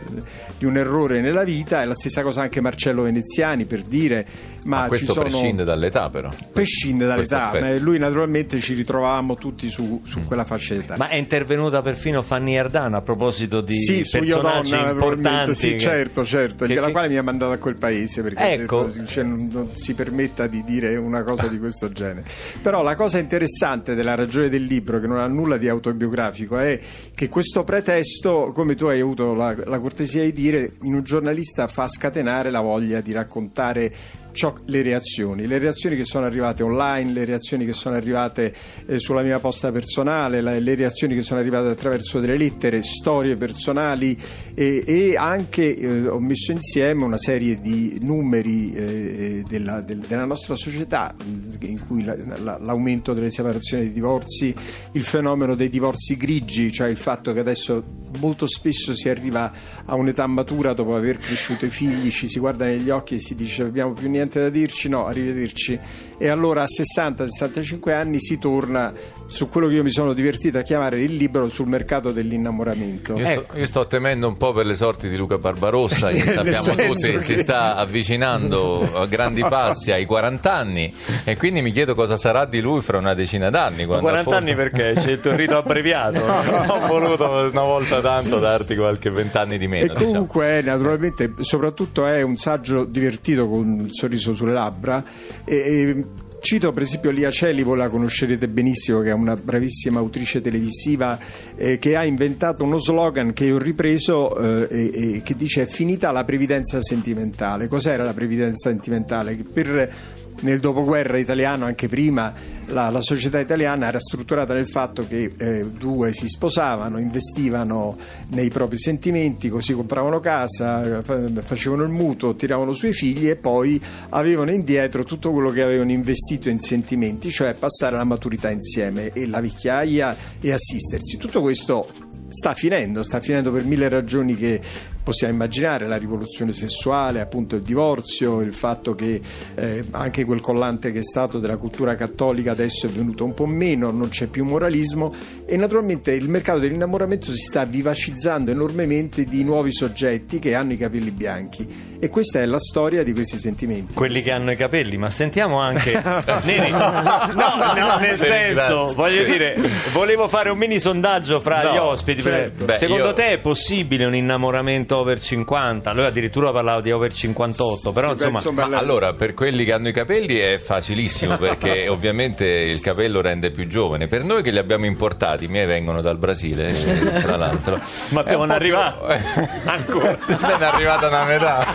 di 0.59 0.65
un 0.67 0.77
errore 0.77 1.21
nella 1.21 1.45
vita. 1.45 1.81
È 1.81 1.85
la 1.85 1.95
stessa 1.95 2.23
cosa 2.23 2.43
anche 2.43 2.61
Marcello 2.61 3.03
Veneziani 3.03 3.65
per 3.65 3.83
dire: 3.83 4.27
Ma, 4.67 4.81
Ma 4.81 4.87
questo 4.89 5.07
ci 5.07 5.13
sono. 5.13 5.29
prescinde 5.29 5.65
dall'età, 5.65 6.11
però. 6.11 6.29
prescinde 6.53 7.07
dall'età, 7.07 7.53
lui 7.79 7.99
naturalmente 7.99 8.59
ci 8.61 8.75
ritrovavamo 8.75 9.37
tutti 9.37 9.69
su, 9.71 10.03
su 10.05 10.21
quella 10.25 10.45
fascia 10.45 10.75
d'età. 10.75 10.97
Ma 10.99 11.09
è 11.09 11.15
intervenuta 11.17 11.83
perfino 11.83 12.23
Fanny 12.23 12.57
Ardana 12.57 12.99
a 12.99 13.03
proposito 13.03 13.61
di 13.61 13.79
sì, 13.79 14.05
su 14.05 14.17
Io 14.19 14.39
personaggi 14.41 14.71
Donna, 14.73 14.91
importanti. 14.91 15.55
sì, 15.55 15.71
che- 15.73 15.79
certo, 15.79 16.25
certo, 16.25 16.67
che- 16.67 16.75
la 16.75 16.87
che- 16.87 16.93
quale 16.93 17.09
mi 17.09 17.17
ha 17.17 17.23
mandato 17.23 17.53
a 17.53 17.59
quel 17.59 17.77
paese 17.77 18.23
perché 18.23 18.53
Ecco. 18.53 18.85
detto, 18.87 19.05
cioè, 19.07 19.25
non, 19.25 19.49
non 19.53 19.69
si 19.75 19.95
permetta 19.95 20.47
di 20.47 20.63
dire 20.65 20.97
una 20.97 21.23
cosa 21.23 21.47
di 21.47 21.59
questo 21.59 21.91
genere. 21.93 22.25
Però 22.61 22.83
la 22.83 22.95
cosa 22.97 23.19
interessante 23.19 23.95
della 23.95 24.15
ragione 24.15 24.49
del 24.49 24.63
libro, 24.65 24.99
che 25.01 25.07
non 25.07 25.19
ha 25.19 25.27
nulla 25.27 25.57
di 25.57 25.69
autobiografico, 25.69 26.59
è 26.59 26.79
che 27.15 27.29
questo 27.29 27.63
pretesto, 27.65 28.51
come 28.55 28.75
tu 28.75 28.87
hai 28.87 29.01
avuto 29.01 29.35
la, 29.35 29.55
la 29.65 29.79
cortesia 29.79 30.23
di 30.23 30.33
dire, 30.33 30.73
in 30.83 30.95
un 30.95 31.03
giornalista 31.03 31.69
fa 31.69 31.87
scatenare 31.89 32.51
la 32.51 32.61
voglia 32.61 33.01
di 33.01 33.13
raccontare 33.13 33.93
ciò- 34.37 34.55
le 34.67 34.83
reazioni, 34.83 35.47
le 35.47 35.59
reazioni 35.59 35.97
che 35.97 36.05
sono 36.05 36.27
arrivate 36.27 36.63
online, 36.63 37.11
le 37.13 37.25
reazioni 37.25 37.65
che 37.65 37.73
sono 37.73 37.97
arrivate 37.97 38.55
eh, 38.87 38.99
sulla 38.99 39.23
mia 39.23 39.39
posta 39.41 39.73
personale, 39.73 40.41
la- 40.43 40.59
le 40.59 40.75
reazioni 40.75 41.15
che 41.15 41.23
sono 41.23 41.41
arrivate 41.41 41.69
attraverso 41.69 42.21
delle 42.21 42.37
lettere, 42.37 42.83
storie 42.83 43.35
personali 43.37 44.17
e, 44.55 44.85
e 44.87 45.17
anche 45.17 45.75
eh, 45.75 46.07
ho 46.07 46.21
messo 46.21 46.53
insieme 46.53 47.03
una 47.03 47.19
serie 47.19 47.61
di 47.61 47.99
numeri 48.03 48.73
eh, 48.75 49.43
della, 49.49 49.81
del- 49.81 50.05
della 50.07 50.27
nostra 50.27 50.55
società 50.55 51.15
in 51.61 51.85
cui 51.87 52.05
la- 52.05 52.17
la- 52.43 52.59
l'aumento 52.61 53.15
delle 53.15 53.31
separazioni 53.31 53.85
dei 53.85 53.93
divorzi, 53.93 54.55
il 54.93 55.03
fenomeno 55.03 55.55
dei 55.55 55.71
divorzi 55.71 56.17
grigi, 56.17 56.71
cioè 56.71 56.89
il 56.89 56.99
fatto 56.99 57.33
che 57.33 57.41
adesso 57.41 57.83
molto 58.19 58.47
spesso 58.47 58.95
si 58.95 59.09
arriva 59.09 59.51
a 59.85 59.95
un'età 59.95 60.27
matura 60.27 60.73
dopo 60.75 60.95
aver 60.95 61.17
cresciuto 61.19 61.65
i 61.65 61.71
figli, 61.71 62.11
ci 62.11 62.29
si 62.29 62.39
guarda 62.39 62.65
negli 62.67 62.91
occhi 62.91 63.15
e 63.15 63.19
si 63.21 63.35
dice 63.35 63.63
abbiamo 63.63 63.93
più 63.93 64.09
niente 64.11 64.25
da 64.35 64.49
dirci, 64.49 64.89
no, 64.89 65.07
arrivederci. 65.07 65.79
E 66.19 66.29
allora 66.29 66.63
a 66.63 66.67
60-65 66.67 67.93
anni 67.93 68.21
si 68.21 68.39
torna 68.39 68.93
su 69.27 69.49
quello 69.49 69.69
che 69.69 69.75
io 69.75 69.83
mi 69.83 69.91
sono 69.91 70.13
divertito 70.13 70.59
a 70.59 70.63
chiamare 70.63 71.01
il 71.01 71.15
libro 71.15 71.49
sul 71.49 71.67
mercato 71.69 72.13
dell'innamoramento. 72.13 73.17
Io, 73.17 73.27
sto, 73.27 73.47
io 73.55 73.67
sto 73.67 73.87
temendo 73.87 74.29
un 74.29 74.37
po' 74.37 74.53
per 74.53 74.67
le 74.67 74.77
sorti 74.77 75.09
di 75.09 75.17
Luca 75.17 75.39
Barbarossa, 75.39 76.09
che 76.09 76.19
sappiamo 76.33 76.75
tutti 76.75 77.13
che- 77.13 77.23
si 77.23 77.39
sta 77.39 77.75
avvicinando 77.77 78.95
a 78.95 79.07
grandi 79.07 79.41
passi 79.43 79.91
ai 79.93 80.05
40 80.05 80.53
anni 80.53 80.93
e 81.25 81.37
quindi 81.37 81.63
mi 81.63 81.73
chiedo 81.73 81.95
cosa 81.95 82.17
sarà 82.17 82.45
di 82.45 82.61
lui 82.61 82.81
fra 82.81 82.99
una 82.99 83.15
decina 83.15 83.51
d'anni. 83.51 83.83
Ma 83.87 83.99
quando 83.99 84.09
40 84.09 84.31
appunto- 84.31 84.39
anni 84.39 84.55
perché 84.55 84.93
c'è 84.95 85.11
il 85.11 85.37
rito 85.37 85.57
abbreviato. 85.57 86.25
Ho 86.73 86.87
voluto 86.87 87.25
una 87.51 87.63
volta 87.63 88.01
tanto 88.01 88.39
darti 88.39 88.77
qualche 88.77 89.11
vent'anni 89.11 89.59
di 89.59 89.69
meno. 89.69 89.85
E 89.85 89.89
diciamo. 89.89 90.07
comunque, 90.07 90.47
è, 90.47 90.63
naturalmente, 90.63 91.33
soprattutto 91.41 92.07
è 92.07 92.23
un 92.23 92.37
saggio 92.37 92.85
divertito 92.85 93.49
con 93.49 93.87
il 93.87 93.93
sorriso 93.93 94.33
sulle 94.33 94.53
labbra. 94.53 95.03
E, 95.45 95.57
e 95.57 96.05
cito 96.41 96.73
per 96.73 96.83
esempio 96.83 97.11
Lia 97.11 97.31
Celi, 97.31 97.63
voi 97.63 97.77
la 97.77 97.89
conoscerete 97.89 98.49
benissimo, 98.49 99.01
che 99.01 99.11
è 99.11 99.13
una 99.13 99.37
bravissima 99.37 99.99
autrice 99.99 100.41
televisiva 100.41 101.19
eh, 101.57 101.79
che 101.79 101.97
ha 101.97 102.05
inventato 102.05 102.65
uno 102.65 102.79
slogan 102.79 103.33
che 103.33 103.51
ho 103.51 103.59
ripreso 103.59 104.37
eh, 104.37 104.69
e, 104.71 105.17
e 105.17 105.23
che 105.23 105.35
dice 105.35 105.63
è 105.63 105.67
finita 105.67 106.11
la 106.11 106.25
previdenza 106.25 106.81
sentimentale. 106.81 107.69
Cos'era 107.69 108.05
la 108.05 108.15
previdenza 108.15 108.71
sentimentale? 108.71 109.37
Per 109.37 109.93
nel 110.41 110.61
dopoguerra 110.61 111.19
italiano, 111.19 111.65
anche 111.65 111.89
prima, 111.89 112.33
la, 112.67 112.91
la 112.91 113.01
società 113.01 113.39
italiana 113.39 113.87
era 113.87 114.01
strutturata 114.01 114.55
nel 114.55 114.69
fatto 114.69 115.07
che 115.07 115.33
eh, 115.37 115.67
due 115.71 116.13
si 116.13 116.29
sposavano, 116.29 116.99
investivano 116.99 117.97
nei 118.31 118.49
propri 118.49 118.79
sentimenti, 118.79 119.49
così 119.49 119.73
compravano 119.73 120.21
casa, 120.21 121.03
fa- 121.03 121.29
facevano 121.43 121.83
il 121.83 121.91
mutuo, 121.91 122.35
tiravano 122.35 122.73
sui 122.73 122.93
figli 122.93 123.29
e 123.29 123.37
poi 123.37 123.81
avevano 124.11 124.51
indietro 124.51 125.05
tutto 125.05 125.31
quello 125.31 125.51
che 125.51 125.63
avevano 125.63 125.93
investito 125.93 126.49
in 126.49 126.59
sentimenti, 126.59 127.31
cioè 127.31 127.55
passare 127.55 127.97
la 127.97 128.05
maturità 128.05 128.51
insieme 128.51 129.13
e 129.13 129.27
la 129.27 129.41
vecchiaia 129.41 130.17
e 130.41 130.53
assistersi. 130.53 131.17
Tutto 131.17 131.41
questo 131.41 131.89
sta 132.29 132.55
finendo, 132.55 133.03
sta 133.03 133.21
finendo 133.21 133.53
per 133.53 133.65
mille 133.65 133.89
ragioni 133.89 134.35
che 134.35 134.61
possiamo 135.07 135.35
immaginare, 135.35 135.87
la 135.87 135.97
rivoluzione 135.97 136.51
sessuale, 136.51 137.21
appunto 137.21 137.55
il 137.55 137.63
divorzio, 137.63 138.41
il 138.41 138.53
fatto 138.53 138.97
che 138.97 139.21
eh, 139.55 139.85
anche 139.93 140.25
quel 140.25 140.41
collante 140.41 140.91
che 140.91 140.99
è 140.99 141.05
stato 141.05 141.39
della 141.39 141.59
cultura 141.59 141.95
cattolica 141.95 142.51
adesso 142.51 142.87
è 142.87 142.89
venuto 142.89 143.23
un 143.23 143.33
po' 143.33 143.47
meno, 143.47 143.93
non 143.93 144.09
c'è 144.09 144.27
più 144.27 144.45
moralismo 144.45 145.15
e 145.47 145.57
naturalmente 145.57 146.11
il 146.11 146.29
mercato 146.29 146.59
dell'innamoramento 146.59 147.31
si 147.31 147.39
sta 147.39 147.65
vivacizzando 147.65 148.51
enormemente 148.51 149.23
di 149.23 149.45
nuovi 149.45 149.73
soggetti 149.73 150.41
che 150.41 150.57
hanno 150.57 150.73
i 150.73 150.77
capelli 150.77 151.13
bianchi 151.13 151.95
e 152.01 152.09
questa 152.09 152.41
è 152.41 152.47
la 152.47 152.59
storia 152.59 153.05
di 153.05 153.13
questi 153.13 153.39
sentimenti. 153.39 153.95
Quelli 153.95 154.23
che 154.23 154.33
hanno 154.33 154.51
i 154.51 154.57
capelli, 154.57 154.97
ma 154.97 155.09
sentiamo 155.09 155.61
anche 155.61 155.93
Neri. 156.43 156.71
No, 156.71 156.91
no, 157.33 157.99
nel 158.01 158.19
senso, 158.19 158.93
voglio 158.95 159.23
dire, 159.23 159.55
volevo 159.93 160.27
fare 160.27 160.51
un 160.51 160.59
mini 160.59 160.81
sondaggio 160.81 161.39
fra 161.39 161.63
No, 161.63 161.73
gli 161.73 161.77
ospiti. 161.77 162.06
Certo. 162.15 162.65
Beh, 162.65 162.73
Beh, 162.73 162.77
Secondo 162.77 163.07
io- 163.07 163.13
te 163.13 163.29
è 163.31 163.39
possibile 163.39 164.05
un 164.05 164.15
innamoramento 164.15 164.97
over 164.97 165.21
50? 165.21 165.93
Lui 165.93 166.05
addirittura 166.05 166.53
parlava 166.53 166.81
di 166.81 166.91
over 166.93 167.13
58, 167.13 167.93
però 167.93 168.09
Sì, 168.09 168.15
beh, 168.15 168.21
insomma, 168.21 168.39
insomma, 168.39 168.67
Ma 168.67 168.79
allora, 168.79 169.13
per 169.15 169.35
quelli 169.35 169.65
che 169.65 169.73
hanno 169.73 169.89
i 169.89 169.93
capelli 169.93 170.37
è 170.37 170.59
facilissimo 170.59 171.37
perché 171.39 171.89
ovviamente 171.89 172.45
il 172.47 172.81
capello 172.81 173.21
rende 173.21 173.51
più 173.51 173.67
giovane. 173.67 174.07
Per 174.07 174.25
noi 174.25 174.43
che 174.43 174.51
li 174.51 174.59
abbiamo 174.59 174.87
importati, 174.87 175.45
i 175.45 175.49
miei 175.49 175.67
vengono 175.67 176.01
dal 176.01 176.17
Brasile, 176.19 176.69
eh, 176.69 177.21
tra 177.21 177.37
l'altro. 177.37 177.81
Ma 178.11 178.23
devono 178.23 178.49
po' 178.49 178.53
arrivare 178.55 179.25
ancora. 179.65 180.17
Ne 180.27 180.59
è 180.59 180.65
arrivata 180.65 181.07
una 181.09 181.25
metà. 181.25 181.67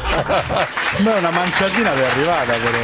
Ma 0.97 1.15
una 1.15 1.29
manciatina 1.31 1.93
è 1.93 2.05
arrivata 2.05 2.53
però. 2.53 2.77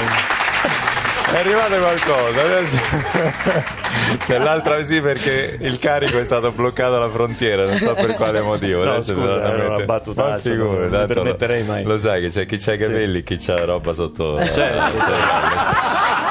È 1.32 1.38
arrivato 1.39 1.77
qualcosa. 1.77 2.42
Adesso... 2.42 3.86
C'è 4.24 4.38
l'altra 4.39 4.84
sì 4.84 5.01
perché 5.01 5.58
il 5.62 5.77
carico 5.77 6.20
è 6.20 6.24
stato 6.24 6.51
bloccato 6.51 6.96
alla 6.96 7.10
frontiera, 7.10 7.66
non 7.66 7.77
so 7.77 7.94
per 7.94 8.13
quale 8.13 8.42
motivo. 8.42 8.84
No, 8.84 8.94
Adesso 8.94 9.13
scusa, 9.13 9.54
era 9.54 9.75
una 9.75 9.86
battutaccia, 9.86 10.30
Ma 10.30 10.38
figurati, 10.38 10.89
non 10.92 11.00
mi 11.00 11.06
permetterei 11.08 11.63
mai. 11.63 11.84
Lo 11.84 11.98
sai 11.98 12.22
che 12.22 12.30
c'è 12.30 12.46
chi 12.46 12.58
c'ha 12.58 12.74
i 12.74 12.77
capelli, 12.77 13.24
chi 13.24 13.38
c'ha 13.38 13.63
roba 13.66 13.94
sotto. 13.94 14.38
Certo, 14.44 14.98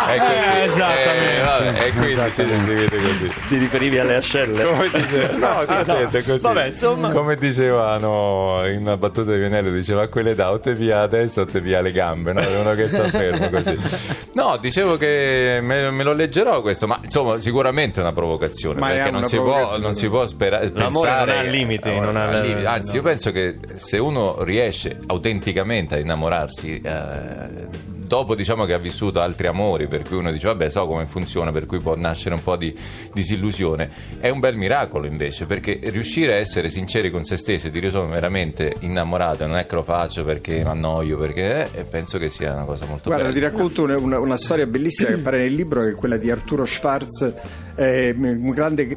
È 0.07 0.19
così. 0.19 0.59
Eh, 0.59 0.63
esattamente. 0.65 1.37
Eh, 1.37 1.43
vabbè, 1.43 1.85
e 1.87 1.93
quindi 1.93 2.31
si 2.31 2.47
scrivete 2.47 2.97
così. 2.97 3.33
Ti 3.49 3.57
riferivi 3.59 3.99
alle 3.99 4.15
ascelle? 4.17 4.65
Come 4.65 4.89
dice, 4.93 5.31
no, 5.37 5.63
sì, 5.67 5.75
no. 5.85 6.09
così. 6.11 6.39
Vabbè, 6.39 6.65
insomma. 6.67 7.11
Come 7.11 7.37
dicevano 7.37 8.63
in 8.67 8.81
una 8.83 8.97
battuta 8.97 9.33
di 9.33 9.39
Vianello, 9.39 9.71
diceva 9.71 10.03
a 10.03 10.09
quell'età 10.09 10.53
o 10.53 10.59
te 10.59 10.75
via 10.75 11.01
la 11.01 11.09
testa 11.09 11.41
o 11.41 11.45
te 11.45 11.61
via 11.61 11.81
le 11.81 11.93
gambe, 11.93 12.33
no? 12.33 12.41
Uno 12.61 12.75
che 12.75 12.89
sta 12.89 13.09
fermo 13.09 13.51
così. 13.51 13.77
No, 14.37 14.59
dicevo 14.59 14.97
che 14.99 15.61
me, 15.63 15.91
me 15.91 16.03
lo 16.03 16.13
leggerò 16.13 16.61
questo, 16.61 16.87
ma 16.87 16.99
insomma, 17.03 17.41
sicuramente 17.41 17.56
è 18.01 18.03
una 18.03 18.13
provocazione. 18.13 18.79
Ma 18.79 18.91
è 18.91 18.95
perché 18.95 19.11
non 19.11 19.21
una 19.21 19.29
si, 19.29 19.37
può, 19.37 19.79
non 19.79 19.95
si 19.95 20.09
può 20.09 20.27
sperare. 20.27 20.73
L'amore 20.75 21.09
pensare- 21.09 21.35
non 21.35 21.47
ha 21.47 21.49
limiti, 21.49 22.01
non 22.01 22.17
ha- 22.17 22.41
limiti. 22.41 22.65
Anzi, 22.65 22.91
no. 22.91 22.97
io 22.97 23.03
penso 23.03 23.31
che 23.33 23.57
se 23.77 23.99
uno 23.99 24.43
riesce 24.43 24.99
autenticamente 25.07 25.95
a 25.97 25.99
innamorarsi. 25.99 26.81
eh, 26.81 27.86
Dopo 28.07 28.35
diciamo 28.35 28.65
che 28.65 28.73
ha 28.73 28.79
vissuto 28.79 29.21
altri 29.21 29.47
amori, 29.49 29.87
per 29.89 30.03
cui 30.03 30.17
uno 30.17 30.31
dice 30.31 30.47
vabbè 30.47 30.71
so 30.71 30.87
come 30.87 31.07
funziona, 31.07 31.51
per 31.51 31.67
cui 31.67 31.79
può 31.81 31.97
nascere 31.97 32.35
un 32.35 32.43
po' 32.43 32.57
di 32.57 32.75
disillusione, 33.13 33.91
è 34.21 34.29
un 34.29 34.39
bel 34.39 34.57
miracolo 34.57 35.07
invece, 35.07 35.47
perché 35.47 35.79
riuscire 35.85 36.35
a 36.35 36.37
essere 36.37 36.69
sinceri 36.69 37.11
con 37.11 37.25
se 37.25 37.37
stessi 37.37 37.67
e 37.67 37.71
dire 37.71 37.91
sono 37.91 38.09
veramente 38.09 38.75
innamorato, 38.81 39.47
non 39.47 39.57
è 39.57 39.67
che 39.67 39.75
lo 39.75 39.83
faccio 39.83 40.25
perché 40.25 40.59
mi 40.59 40.69
annoio, 40.69 41.19
perché 41.19 41.69
eh, 41.73 41.83
penso 41.85 42.19
che 42.19 42.29
sia 42.29 42.53
una 42.53 42.65
cosa 42.65 42.85
molto 42.87 43.09
Guarda, 43.09 43.29
bella. 43.31 43.35
ti 43.35 43.41
racconto 43.41 43.83
una, 43.83 43.97
una- 43.99 44.19
una 44.21 44.37
storia 44.37 44.67
bellissima 44.67 45.09
che 45.11 45.15
appare 45.17 45.39
nel 45.39 45.55
libro, 45.55 45.83
che 45.83 45.91
è 45.91 45.95
quella 45.95 46.17
di 46.17 46.31
Arturo 46.31 46.65
Schwarz, 46.65 47.33
eh, 47.77 48.15
un 48.17 48.51
grande 48.51 48.83
eh, 48.89 48.97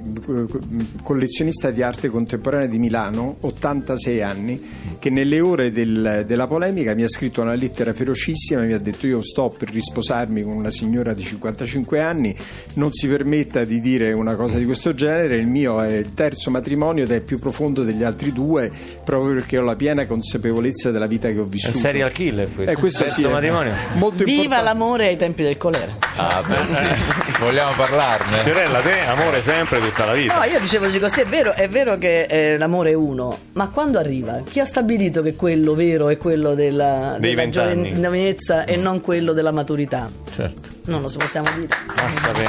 collezionista 1.03 1.71
di 1.71 1.81
arte 1.81 2.09
contemporanea 2.09 2.67
di 2.67 2.77
Milano, 2.79 3.37
86 3.41 4.21
anni, 4.21 4.61
che 4.99 5.09
nelle 5.09 5.39
ore 5.39 5.71
del- 5.71 6.23
della 6.25 6.47
polemica 6.47 6.93
mi 6.95 7.03
ha 7.03 7.09
scritto 7.09 7.41
una 7.41 7.53
lettera 7.55 7.93
ferocissima, 7.93 8.61
mi 8.61 8.73
ha 8.73 8.79
detto 8.79 9.07
io 9.07 9.21
sto 9.21 9.49
per 9.57 9.69
risposarmi 9.71 10.43
con 10.43 10.53
una 10.53 10.71
signora 10.71 11.13
di 11.13 11.21
55 11.23 11.99
anni, 12.01 12.35
non 12.75 12.91
si 12.93 13.07
permetta 13.07 13.63
di 13.65 13.79
dire 13.81 14.11
una 14.13 14.35
cosa 14.35 14.57
di 14.57 14.65
questo 14.65 14.93
genere, 14.93 15.35
il 15.35 15.47
mio 15.47 15.81
è 15.81 15.93
il 15.97 16.13
terzo 16.13 16.49
matrimonio 16.49 17.03
ed 17.03 17.11
è 17.11 17.21
più 17.21 17.39
profondo 17.39 17.83
degli 17.83 18.03
altri 18.03 18.31
due, 18.33 18.71
proprio 19.03 19.33
perché 19.33 19.57
ho 19.57 19.61
la 19.61 19.75
piena 19.75 20.05
consapevolezza 20.05 20.91
della 20.91 21.07
vita 21.07 21.29
che 21.29 21.35
ho 21.37 21.41
È 21.41 21.43
un 21.43 21.49
vissuto. 21.49 21.77
serial 21.77 22.11
killer 22.11 22.47
questo. 22.53 22.71
Eh, 22.71 22.75
questo 22.75 23.03
Terzo 23.03 23.19
sì, 23.19 23.25
è 23.25 23.29
matrimonio. 23.31 23.73
Molto 23.95 24.23
Viva 24.23 24.41
importante. 24.43 24.63
l'amore 24.63 25.07
ai 25.07 25.17
tempi 25.17 25.43
del 25.43 25.57
colera. 25.57 25.97
Ah, 26.19 26.43
beh, 26.45 26.67
sì. 26.67 27.39
Vogliamo 27.39 27.71
parlarne? 27.75 28.37
Fiorella, 28.39 28.79
te 28.79 28.99
amore 29.07 29.41
sempre 29.41 29.79
tutta 29.79 30.05
la 30.05 30.11
vita. 30.11 30.37
No, 30.37 30.43
io 30.43 30.59
dicevo, 30.59 30.87
dico, 30.87 31.07
sì, 31.07 31.21
è 31.21 31.25
vero, 31.25 31.53
è 31.53 31.69
vero 31.69 31.97
che 31.97 32.23
eh, 32.23 32.57
l'amore 32.57 32.91
è 32.91 32.93
uno, 32.93 33.37
ma 33.53 33.69
quando 33.69 33.99
arriva? 33.99 34.41
Chi 34.43 34.59
ha 34.59 34.65
stabilito 34.65 35.21
che 35.21 35.35
quello 35.35 35.75
vero 35.75 36.09
è 36.09 36.17
quello 36.17 36.55
della, 36.55 37.15
Dei 37.19 37.35
della 37.35 37.49
giovinezza 37.49 38.65
e 38.65 38.75
non 38.75 38.99
quello 39.01 39.31
della 39.31 39.51
maturità? 39.51 40.09
Certo. 40.29 40.69
Non 40.85 41.01
lo 41.01 41.07
so, 41.07 41.19
possiamo 41.19 41.47
dire. 41.55 41.69
Basta 41.95 42.31
che. 42.31 42.47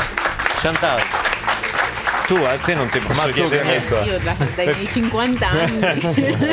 Chantal. 0.60 1.29
Tu 2.30 2.36
a 2.44 2.56
te 2.64 2.74
non 2.74 2.88
ti 2.88 3.00
posso 3.00 3.20
Ma 3.20 3.26
tu 3.26 3.32
chiedere 3.32 3.64
niente. 3.64 3.94
Io 4.04 4.18
da- 4.22 4.36
dai 4.54 4.66
miei 4.66 4.86
50 4.86 5.48
anni. 5.48 6.00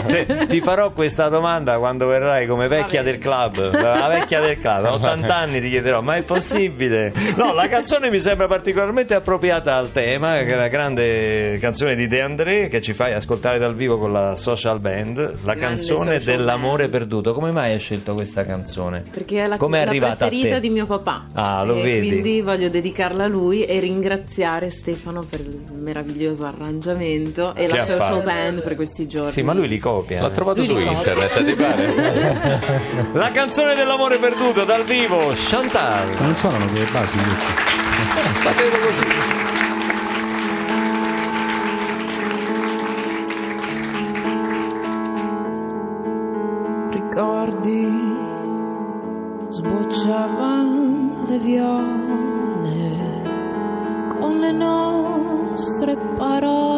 Te- 0.08 0.46
ti 0.48 0.60
farò 0.60 0.92
questa 0.92 1.30
domanda 1.30 1.78
quando 1.78 2.08
verrai 2.08 2.48
come 2.48 2.68
vecchia 2.68 3.04
del 3.04 3.20
club. 3.20 3.80
La 3.80 4.08
vecchia 4.08 4.40
del 4.40 4.58
club, 4.58 4.86
a 4.86 4.94
80 4.98 5.36
anni 5.36 5.62
ti 5.62 5.70
chiederò: 5.70 6.02
ma 6.02 6.16
è 6.16 6.24
possibile? 6.24 7.14
No, 7.36 7.54
la 7.54 7.68
canzone 7.68 8.10
mi 8.10 8.20
sembra 8.20 8.48
particolarmente 8.48 9.14
appropriata 9.14 9.76
al 9.76 9.92
tema, 9.92 10.38
che 10.40 10.54
è 10.54 10.56
la 10.56 10.68
grande 10.68 11.60
canzone 11.62 11.94
di 11.96 12.08
De 12.08 12.22
André 12.22 12.70
che 12.70 12.82
ci 12.82 12.94
fai 12.94 13.14
ascoltare 13.14 13.60
dal 13.60 13.76
vivo 13.76 14.00
con 14.00 14.12
la 14.12 14.36
social 14.36 14.80
band, 14.80 15.18
la 15.44 15.54
Grande 15.54 15.60
canzone 15.60 16.20
dell'amore 16.22 16.88
perduto. 16.90 17.36
Come 17.36 17.52
mai 17.52 17.74
hai 17.74 17.80
scelto 17.80 18.16
questa 18.16 18.44
canzone? 18.46 19.04
Perché 19.12 19.44
è 19.44 19.48
la, 19.48 19.58
Come 19.58 19.80
è 19.80 19.84
la 19.84 19.90
arrivata 19.92 20.26
a 20.26 20.28
preferita 20.28 20.56
te? 20.56 20.62
di 20.62 20.70
mio 20.72 20.88
papà. 20.88 21.28
Ah, 21.34 21.62
lo 21.64 21.76
e 21.76 21.84
vedi? 21.84 22.08
Quindi 22.08 22.42
voglio 22.42 22.70
dedicarla 22.70 23.26
a 23.26 23.28
lui 23.28 23.64
e 23.64 23.80
ringraziare 23.80 24.72
Stefano 24.72 25.22
per 25.22 25.42
il 25.42 25.66
meraviglioso 25.72 26.46
arrangiamento 26.46 27.54
e 27.54 27.66
Che 27.68 27.76
la 27.76 27.84
social 27.84 27.98
fatto? 27.98 28.22
band 28.22 28.62
per 28.62 28.76
questi 28.76 29.08
giorni. 29.08 29.32
Sì, 29.32 29.42
ma 29.42 29.54
lui 29.54 29.68
li 29.68 29.78
copia. 29.80 30.22
L'ho 30.22 30.32
trovato 30.32 30.60
Lui 30.60 30.68
su 30.68 30.78
internet, 30.78 31.44
ti 31.44 31.54
pare? 31.54 32.60
La 33.14 33.32
canzone 33.32 33.76
dell'amore 33.76 34.18
perduto 34.18 34.64
dal 34.64 34.84
vivo, 34.84 35.34
Chantal. 35.36 36.10
Ma 36.16 36.22
non 36.22 36.36
suonano 36.36 36.66
quelle 36.68 36.86
basi 36.92 37.18
queste. 37.18 38.40
Sapevo 38.40 38.78
così. 38.78 39.46
ricordi 47.18 48.16
sbocciavano 49.50 51.26
le 51.28 51.38
viole 51.40 53.22
con 54.20 54.40
le 54.40 54.52
nostre 55.78 55.96
parole 56.18 56.77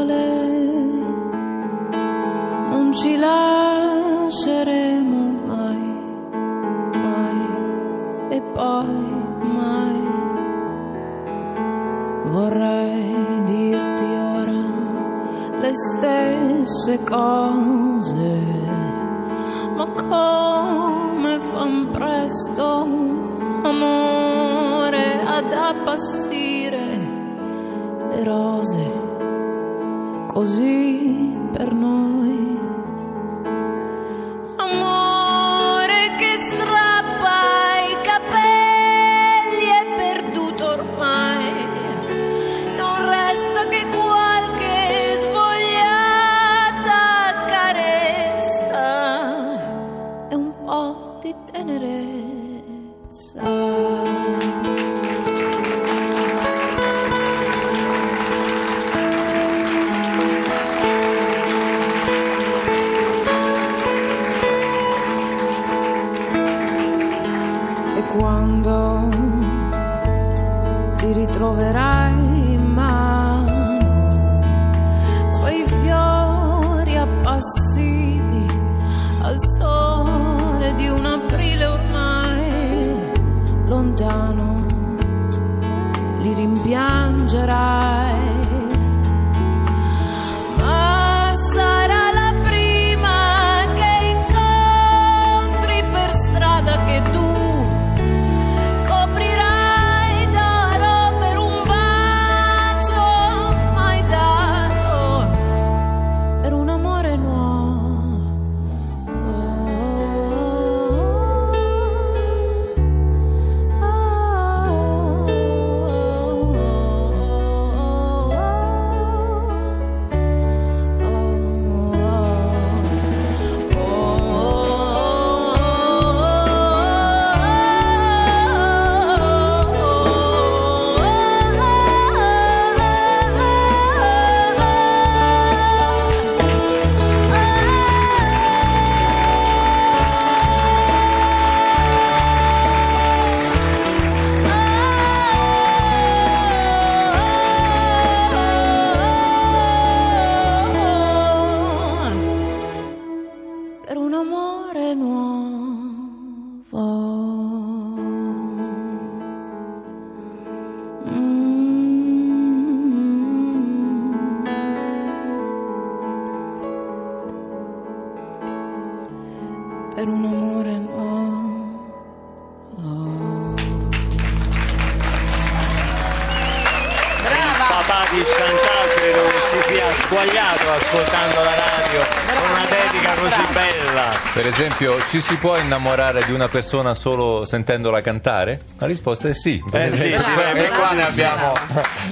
ascoltando 180.79 181.43
la 181.43 181.55
radio 181.55 181.99
con 182.33 182.49
una 182.51 182.65
dedica 182.65 183.13
così 183.13 183.53
bella. 183.53 184.11
Per 184.33 184.47
esempio, 184.47 184.97
ci 185.07 185.21
si 185.21 185.35
può 185.35 185.57
innamorare 185.57 186.23
di 186.25 186.31
una 186.31 186.47
persona 186.47 186.93
solo 186.93 187.45
sentendola 187.45 188.01
cantare? 188.01 188.59
La 188.77 188.87
risposta 188.87 189.27
è 189.27 189.33
sì. 189.33 189.61
Eh 189.71 189.91
sì, 189.91 190.09
beh, 190.15 190.65
e 190.65 190.69
qua 190.69 190.91
ne 190.91 191.03
abbiamo 191.05 191.53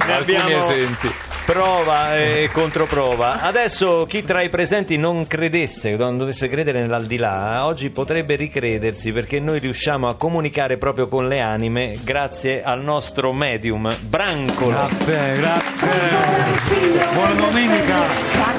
Ne 0.06 0.14
alcuni 0.14 0.38
abbiamo 0.38 0.70
esempi. 0.70 1.14
Prova 1.48 2.18
e 2.18 2.50
controprova. 2.52 3.40
Adesso 3.40 4.06
chi 4.06 4.26
tra 4.26 4.42
i 4.42 4.50
presenti 4.50 4.98
non 4.98 5.26
credesse, 5.28 5.96
non 5.96 6.18
dovesse 6.18 6.50
credere 6.50 6.82
nell'aldilà, 6.82 7.64
oggi 7.66 7.90
potrebbe 7.90 8.36
ricredersi 8.36 9.14
perché 9.14 9.40
noi 9.40 9.60
riusciamo 9.60 10.10
a 10.10 10.16
comunicare 10.16 10.78
proprio 10.78 11.08
con 11.08 11.30
le 11.30 11.40
anime 11.40 11.98
grazie 12.04 12.64
al 12.64 12.84
nostro 12.84 13.32
medium 13.32 13.96
Brancolo. 14.02 14.72
Grazie, 14.72 15.36
grazie. 15.36 15.90
Buona 17.14 17.34
domenica, 17.34 17.96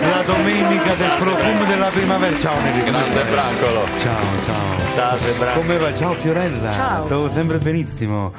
la 0.01 0.22
domenica 0.24 0.94
del 0.94 1.12
profumo 1.18 1.64
della 1.64 1.88
la 1.88 1.94
primavera. 1.94 2.38
Ciao 2.38 2.59
Enrico. 2.59 2.90
Grande 2.90 3.24
Brancolo. 3.24 3.87
Ciao, 3.98 4.42
ciao. 4.44 4.79
Ciao, 4.94 5.16
Sebra. 5.16 5.53
Come 5.53 5.77
va? 5.79 5.94
Ciao 5.96 6.14
Fiorella. 6.14 6.72
Ciao. 6.72 7.07
Sto 7.07 7.31
sempre 7.33 7.59
benissimo. 7.59 8.33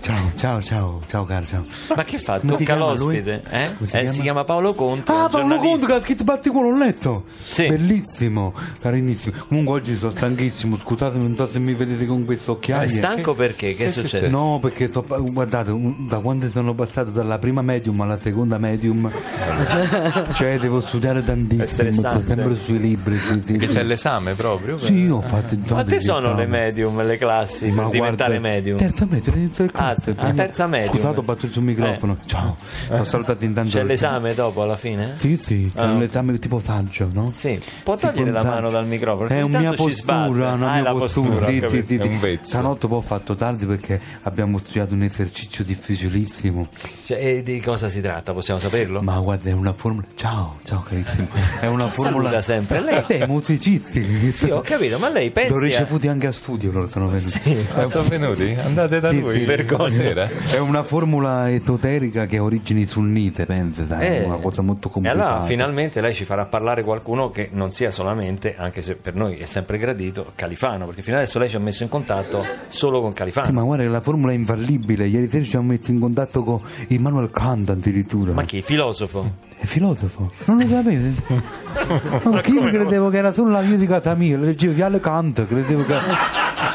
Ciao, 0.00 0.32
ciao, 0.36 0.62
ciao, 0.62 1.00
ciao 1.06 1.24
caro, 1.24 1.44
ciao. 1.44 1.64
Ma 1.94 2.04
che 2.04 2.18
fa? 2.18 2.38
Tocca 2.40 2.76
l'ospite? 2.76 3.42
lui? 3.44 3.58
Eh? 3.58 3.70
Si 3.78 3.84
Eh, 3.84 3.98
chiama? 4.00 4.08
si 4.10 4.20
chiama 4.20 4.44
Paolo 4.44 4.74
Conte. 4.74 5.10
Ah, 5.12 5.28
Paolo. 5.30 5.56
Conte 5.56 5.86
che 5.86 5.92
ha 5.92 6.00
scritto 6.00 6.24
batticulo, 6.24 6.70
l'ho 6.70 6.76
letto. 6.78 7.24
Sì. 7.42 7.68
Bellissimo, 7.68 8.52
carinissimo. 8.80 9.36
Comunque 9.48 9.74
oggi 9.74 9.96
sono 9.96 10.10
stanchissimo, 10.10 10.76
scusatemi, 10.76 11.22
non 11.22 11.36
so 11.36 11.48
se 11.48 11.58
mi 11.58 11.74
vedete 11.74 12.06
con 12.06 12.24
queste 12.24 12.50
Ma 12.50 12.56
occhiaie. 12.56 12.84
È 12.86 12.88
stanco 12.88 13.34
perché? 13.34 13.74
Che 13.74 13.86
è 13.86 13.90
successo? 13.90 14.30
No, 14.30 14.58
perché 14.60 14.88
sto- 14.88 15.04
guardate, 15.06 15.72
da 16.08 16.18
quando 16.18 16.48
sono 16.50 16.74
passato 16.74 17.10
dalla 17.10 17.38
prima 17.38 17.62
medium 17.62 18.00
alla 18.00 18.18
seconda 18.18 18.58
medium, 18.58 19.10
cioè 20.34 20.58
devo 20.58 20.80
studiare 20.80 21.20
È 21.20 21.22
tantissimo, 21.22 21.66
sto 21.66 21.74
stressante. 21.74 22.26
sempre 22.26 22.56
sui 22.56 22.78
libri. 22.78 23.18
Sì, 23.18 23.42
sì, 23.44 23.56
Che 23.56 23.68
sì. 23.68 23.74
c'è 23.74 23.82
l'esame 23.82 24.34
proprio? 24.34 24.78
Sì, 24.78 24.94
io 24.94 25.16
ho 25.16 25.20
fatto 25.20 25.56
Quante 25.66 26.00
sono 26.00 26.34
le 26.34 26.46
medium, 26.46 27.04
le 27.04 27.16
classi 27.18 27.68
per 27.70 27.88
diventare 27.90 28.38
medium? 28.38 28.78
Terza 28.78 29.06
media, 29.08 29.32
terza 29.32 29.66
classe. 29.66 30.14
ah, 30.16 30.32
terza 30.32 30.66
medium. 30.66 30.94
Scusate, 30.94 31.18
ho 31.18 31.22
battuto 31.22 31.52
sul 31.52 31.62
microfono. 31.62 32.16
Ciao, 32.26 32.56
ho 32.90 33.04
salutato 33.04 33.44
intanto. 33.44 33.67
C'è 33.68 33.82
l'esame 33.84 34.34
dopo 34.34 34.62
alla 34.62 34.76
fine? 34.76 35.12
Sì, 35.16 35.36
sì, 35.36 35.70
c'è 35.72 35.80
Ah. 35.80 35.92
l'esame 35.98 36.38
tipo 36.38 36.60
saggio, 36.60 37.08
no? 37.12 37.30
Sì. 37.32 37.60
Può 37.82 37.96
togliere 37.96 38.30
la 38.30 38.40
Tipo 38.40 38.52
mano 38.52 38.70
dal 38.70 38.86
microfono? 38.86 39.28
È 39.28 39.40
una 39.42 39.58
mia 39.58 39.72
postura, 39.72 40.52
una 40.52 40.52
Ah, 40.52 40.56
mia 40.56 40.78
è 40.78 40.82
la 40.82 40.92
postura. 40.94 41.28
postura, 41.36 41.68
sì, 41.68 41.76
sì, 41.76 41.84
sì, 41.86 41.96
È 41.96 42.02
un 42.04 42.12
sì. 42.16 42.18
vezzo. 42.22 42.46
Stanotte 42.46 42.86
poi 42.86 42.98
ho 42.98 43.02
fatto 43.02 43.34
tardi 43.34 43.66
perché 43.66 44.00
abbiamo 44.22 44.58
studiato 44.58 44.94
un 44.94 45.02
esercizio 45.02 45.64
difficilissimo. 45.64 46.68
Cioè, 47.06 47.18
e 47.24 47.42
di 47.42 47.60
cosa 47.60 47.88
si 47.88 48.00
tratta? 48.00 48.32
Possiamo 48.32 48.60
saperlo? 48.60 49.02
Ma 49.02 49.18
guarda, 49.18 49.50
è 49.50 49.52
una 49.52 49.72
formula. 49.72 50.06
Ciao, 50.14 50.56
ciao 50.64 50.80
carissimo. 50.86 51.28
È 51.60 51.66
una 51.66 51.86
formula. 51.88 52.24
Saluta 52.30 52.42
sempre. 52.42 52.80
Lei- 52.80 53.04
Lei, 53.08 53.26
musicisti. 53.26 54.32
Sì, 54.32 54.50
ho 54.50 54.60
capito, 54.60 54.98
ma 54.98 55.08
lei 55.10 55.30
pensi 55.30 55.52
L'ho 55.52 55.58
ricevuti 55.58 56.08
anche 56.08 56.26
a 56.26 56.32
studio, 56.32 56.70
loro 56.70 56.88
sono 56.88 57.08
venuti. 57.08 57.66
Ah, 57.74 57.86
sono 57.86 58.04
venuti? 58.08 58.56
Andate 58.62 59.00
da 59.00 59.10
Sì, 59.10 59.20
lui 59.20 59.38
sì. 59.38 59.44
per 59.44 59.66
Sera? 59.90 60.28
È 60.28 60.58
una 60.58 60.82
formula 60.82 61.50
esoterica 61.50 62.26
che 62.26 62.36
ha 62.38 62.42
origini 62.42 62.86
sunnite, 62.86 63.46
pensa, 63.58 63.86
sai, 63.86 64.06
Eh. 64.06 64.24
una 64.24 64.36
cosa 64.36 64.62
molto 64.62 64.88
E 64.88 64.90
complicata. 64.92 65.26
allora 65.28 65.44
finalmente 65.44 66.00
lei 66.00 66.14
ci 66.14 66.24
farà 66.24 66.46
parlare 66.46 66.82
qualcuno 66.82 67.30
che 67.30 67.48
non 67.52 67.70
sia 67.72 67.90
solamente, 67.90 68.54
anche 68.56 68.82
se 68.82 68.94
per 68.94 69.14
noi 69.14 69.36
è 69.38 69.46
sempre 69.46 69.78
gradito, 69.78 70.32
Califano, 70.34 70.86
perché 70.86 71.02
fino 71.02 71.16
adesso 71.16 71.38
lei 71.38 71.48
ci 71.48 71.56
ha 71.56 71.60
messo 71.60 71.82
in 71.82 71.88
contatto 71.88 72.44
solo 72.68 73.00
con 73.00 73.12
Califano. 73.12 73.46
Sì, 73.46 73.52
ma 73.52 73.62
guarda 73.62 73.82
che 73.84 73.90
la 73.90 74.00
formula 74.00 74.32
è 74.32 74.34
infallibile. 74.34 75.06
Ieri 75.06 75.28
sera 75.28 75.44
ci 75.44 75.50
siamo 75.50 75.66
messi 75.68 75.90
in 75.90 76.00
contatto 76.00 76.42
con 76.44 76.60
Immanuel 76.88 77.30
Kant 77.30 77.70
addirittura. 77.70 78.32
Ma 78.32 78.44
chi? 78.44 78.62
Filosofo? 78.62 79.46
È 79.58 79.64
filosofo? 79.66 80.30
Non 80.44 80.58
lo 80.58 80.68
sapete? 80.68 81.12
Io 82.50 82.62
credevo 82.68 83.08
che 83.10 83.16
era 83.18 83.32
solo 83.32 83.50
la 83.50 83.62
casa 83.86 84.14
mia, 84.14 84.36
leggevo 84.38 84.98
Kant, 85.00 85.46
credevo 85.46 85.84
che. 85.84 85.94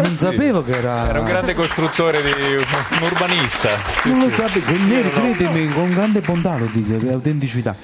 Non 0.00 0.14
sapevo 0.14 0.62
che 0.62 0.72
era. 0.72 1.08
Era 1.08 1.18
un 1.20 1.24
grande 1.24 1.54
costruttore 1.54 2.22
di 2.22 2.30
un 2.30 3.02
urbanista. 3.02 3.70
Non 4.04 4.20
lo 4.20 4.30
sapevo, 4.30 4.60
credimi, 5.10 5.72
con 5.72 5.88
grande 5.90 6.20
bontà 6.20 6.56
lo 6.56 6.68
dice, 6.72 6.98
autenticità. 7.10 7.74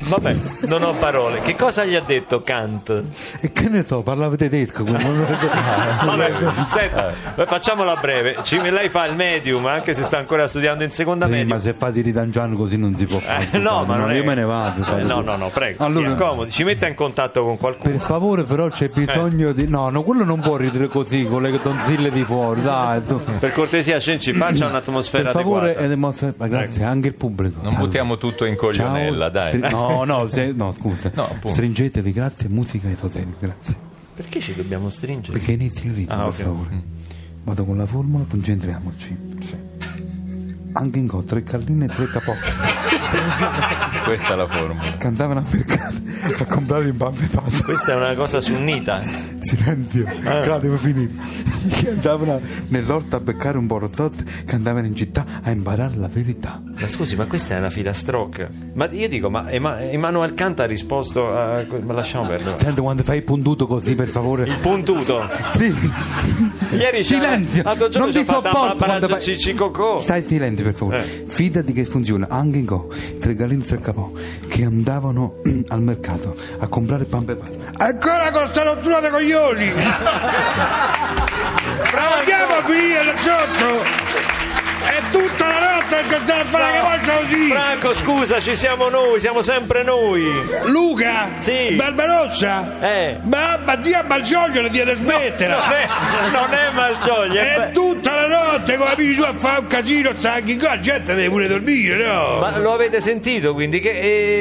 Vabbè, 0.00 0.36
non 0.66 0.82
ho 0.84 0.92
parole. 0.92 1.40
Che 1.40 1.54
cosa 1.56 1.84
gli 1.84 1.94
ha 1.94 2.00
detto 2.04 2.42
Kant? 2.42 3.02
E 3.40 3.52
che 3.52 3.68
ne 3.68 3.84
so, 3.84 4.00
parlava 4.02 4.36
tedesco. 4.36 4.84
Vabbè, 4.86 6.32
senta, 6.68 7.12
facciamola 7.44 7.96
breve. 7.96 8.36
Ci- 8.42 8.60
lei 8.70 8.88
fa 8.88 9.06
il 9.06 9.14
medium, 9.14 9.66
anche 9.66 9.94
se 9.94 10.02
sta 10.02 10.18
ancora 10.18 10.46
studiando 10.48 10.84
in 10.84 10.90
seconda 10.90 11.26
Sì, 11.26 11.32
media. 11.32 11.54
ma 11.54 11.60
se 11.60 11.72
fate 11.74 11.98
i 11.98 12.02
ridanciano 12.02 12.56
così 12.56 12.76
non 12.78 12.96
si 12.96 13.04
può 13.06 13.18
fare. 13.18 13.48
Eh, 13.50 13.58
no, 13.58 13.84
ma 13.84 13.96
non 13.96 14.12
io 14.14 14.22
è- 14.22 14.24
me 14.24 14.34
ne 14.34 14.44
vado. 14.44 14.82
Eh, 14.96 15.02
no, 15.02 15.20
no, 15.20 15.36
no, 15.36 15.48
prego. 15.48 15.84
Allora- 15.84 16.10
accomodi, 16.10 16.50
ci 16.52 16.64
metta 16.64 16.86
in 16.88 16.94
contatto 16.94 17.42
con 17.44 17.58
qualcuno. 17.58 17.90
Per 17.92 18.00
favore, 18.00 18.44
però 18.44 18.68
c'è 18.68 18.88
bisogno 18.88 19.52
di. 19.52 19.66
No, 19.68 19.90
no, 19.90 20.02
quello 20.04 20.24
non 20.24 20.40
può 20.40 20.56
ridere 20.56 20.86
così 20.86 21.24
con 21.24 21.42
le 21.42 21.60
tonzille 21.60 22.10
di 22.10 22.24
fuori, 22.24 22.62
dai. 22.62 23.00
Per 23.38 23.52
cortesia, 23.52 23.98
Cenci, 23.98 24.32
faccia 24.32 24.60
Per 24.64 24.70
un'atmosfera 24.70 25.30
favore, 25.32 25.76
adeguata. 25.76 26.28
eh, 26.38 26.48
grazie, 26.48 26.84
anche 26.84 27.08
il 27.08 27.14
pubblico. 27.14 27.60
Non 27.62 27.74
buttiamo 27.74 28.16
tutto 28.16 28.44
in 28.46 28.56
coglionella, 28.56 29.24
Ciao. 29.24 29.28
dai. 29.30 29.50
Stri- 29.50 29.86
No, 29.88 30.04
no, 30.04 30.26
se- 30.26 30.52
no, 30.52 30.72
scusa. 30.72 31.10
No, 31.14 31.24
appunto. 31.24 31.48
Stringetevi, 31.48 32.12
grazie, 32.12 32.48
musica 32.48 32.90
esoterica, 32.90 33.46
grazie. 33.46 33.74
Perché 34.14 34.40
ci 34.40 34.54
dobbiamo 34.54 34.90
stringere? 34.90 35.36
Perché 35.38 35.52
inizi 35.52 35.86
il 35.86 35.94
ritmo, 35.94 36.14
Ah, 36.14 36.24
per 36.24 36.34
favore. 36.44 36.82
Vado 37.44 37.64
con 37.64 37.76
la 37.76 37.86
formula, 37.86 38.24
concentriamoci. 38.28 39.16
Anche 40.72 40.98
in 40.98 41.06
co, 41.08 41.22
tre 41.24 41.42
calline 41.42 41.86
e 41.86 41.88
tre 41.88 42.06
capotti. 42.08 42.38
Questa 44.04 44.32
è 44.32 44.36
la 44.36 44.46
formula. 44.46 44.96
Cantavano 44.96 45.40
a 45.40 45.44
mercato 45.50 45.96
a 46.42 46.44
comprare 46.46 46.86
il 46.86 46.94
pasta. 46.94 47.40
Questa 47.64 47.92
è 47.92 47.96
una 47.96 48.14
cosa 48.14 48.40
sunnita. 48.40 49.00
Silenzio, 49.40 50.04
Ah. 50.24 50.40
Claudio, 50.40 50.58
devo 50.70 50.78
finire. 50.78 51.10
Che 51.68 51.90
andavano 51.90 52.40
nell'orto 52.68 53.16
a 53.16 53.20
beccare 53.20 53.58
un 53.58 53.66
borozotto, 53.66 54.22
che 54.46 54.54
andavano 54.54 54.86
in 54.86 54.94
città 54.94 55.24
a 55.42 55.50
imparare 55.50 55.96
la 55.96 56.08
verità. 56.08 56.62
Ma 56.80 56.88
scusi, 56.88 57.14
ma 57.16 57.24
questa 57.26 57.56
è 57.56 57.58
una 57.58 57.68
filastrocca. 57.70 58.48
Ma 58.74 58.88
io 58.90 59.08
dico, 59.08 59.28
ma 59.28 59.50
Ema- 59.50 59.80
Emanuele 59.82 60.34
Kant 60.34 60.60
ha 60.60 60.66
risposto 60.66 61.36
a... 61.36 61.64
Ma 61.82 61.92
lasciamo 61.92 62.26
perdere. 62.26 62.58
Senti 62.58 62.80
quando 62.80 63.02
fai 63.02 63.18
il 63.18 63.22
puntuto 63.24 63.66
così, 63.66 63.94
per 63.94 64.08
favore. 64.08 64.44
Puntuto. 64.62 65.28
Sì. 65.56 65.74
Ieri 66.76 67.02
Silenzio! 67.04 67.62
non 67.64 68.12
ci 68.12 68.20
ti 68.20 68.24
sopporto 68.26 68.84
fai- 69.06 69.20
Cicicocò. 69.20 70.00
Stai 70.00 70.24
silenzio 70.26 70.64
per 70.64 70.74
favore. 70.74 71.04
Eh. 71.04 71.24
Fidati 71.28 71.72
che 71.72 71.84
funziona 71.84 72.26
anche 72.30 72.58
in 72.58 72.64
go. 72.64 72.88
Tre 73.18 73.34
galini 73.34 73.64
tre 73.64 73.80
capò 73.80 74.10
che 74.48 74.64
andavano 74.64 75.40
al 75.68 75.82
mercato 75.82 76.36
a 76.58 76.66
comprare 76.68 77.04
pan 77.04 77.24
per 77.24 77.36
pasta. 77.36 77.84
Ancora 77.84 78.30
con 78.30 78.46
sta 78.48 78.62
rottura 78.62 79.00
dei 79.00 79.10
coglioni! 79.10 79.70
Proviamo 81.90 82.54
a 82.54 82.62
finire 82.64 83.04
là 83.04 83.16
sotto! 83.16 84.17
Franco, 87.48 87.94
scusa, 87.94 88.40
ci 88.40 88.54
siamo 88.54 88.88
noi, 88.88 89.20
siamo 89.20 89.42
sempre 89.42 89.82
noi. 89.82 90.24
Luca? 90.66 91.30
Sì. 91.38 91.74
Barbarossa? 91.74 92.78
Eh. 92.80 93.18
Ma, 93.22 93.58
ma 93.64 93.76
dia 93.76 94.04
Malgioglio 94.06 94.62
di 94.62 94.70
dire 94.70 94.94
smetterla! 94.94 95.56
Non 95.56 95.72
è, 95.72 95.86
non 96.30 96.52
è 96.54 96.70
Malgioglio, 96.72 97.40
è 97.40 97.54
È 97.54 97.70
tutta 97.72 98.14
la 98.14 98.26
notte 98.26 98.76
con 98.76 98.86
amici 98.86 99.14
su 99.14 99.22
a 99.22 99.32
fare 99.34 99.60
un 99.60 99.66
casino, 99.66 100.12
sta 100.16 100.34
anche 100.34 100.56
qua, 100.56 100.70
la 100.70 100.80
gente 100.80 101.14
deve 101.14 101.28
pure 101.28 101.48
dormire, 101.48 102.06
no? 102.06 102.38
Ma 102.40 102.58
lo 102.58 102.72
avete 102.72 103.00
sentito 103.00 103.52
quindi? 103.54 103.80
Che, 103.80 103.90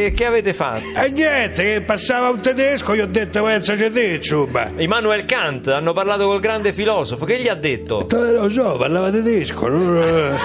eh, 0.06 0.14
che 0.16 0.26
avete 0.26 0.54
fatto? 0.54 0.84
E 0.96 1.10
niente, 1.10 1.64
che 1.64 1.82
passava 1.82 2.30
un 2.30 2.40
tedesco, 2.40 2.96
gli 2.96 3.00
ho 3.00 3.08
detto 3.08 3.44
pensaci 3.44 3.92
te, 3.92 4.06
insomma. 4.16 4.70
Immanuel 4.78 5.26
Kant, 5.26 5.68
hanno 5.68 5.94
parlato 5.94 6.26
col 6.26 6.40
grande 6.40 6.74
filosofo, 6.74 7.26
che 7.26 7.40
gli 7.40 7.48
ha 7.48 7.56
detto? 7.56 8.08
Eh, 8.10 8.32
lo 8.34 8.50
so, 8.50 8.78
parlava 8.78 9.10
tedesco. 9.10 9.68
non- 9.68 10.40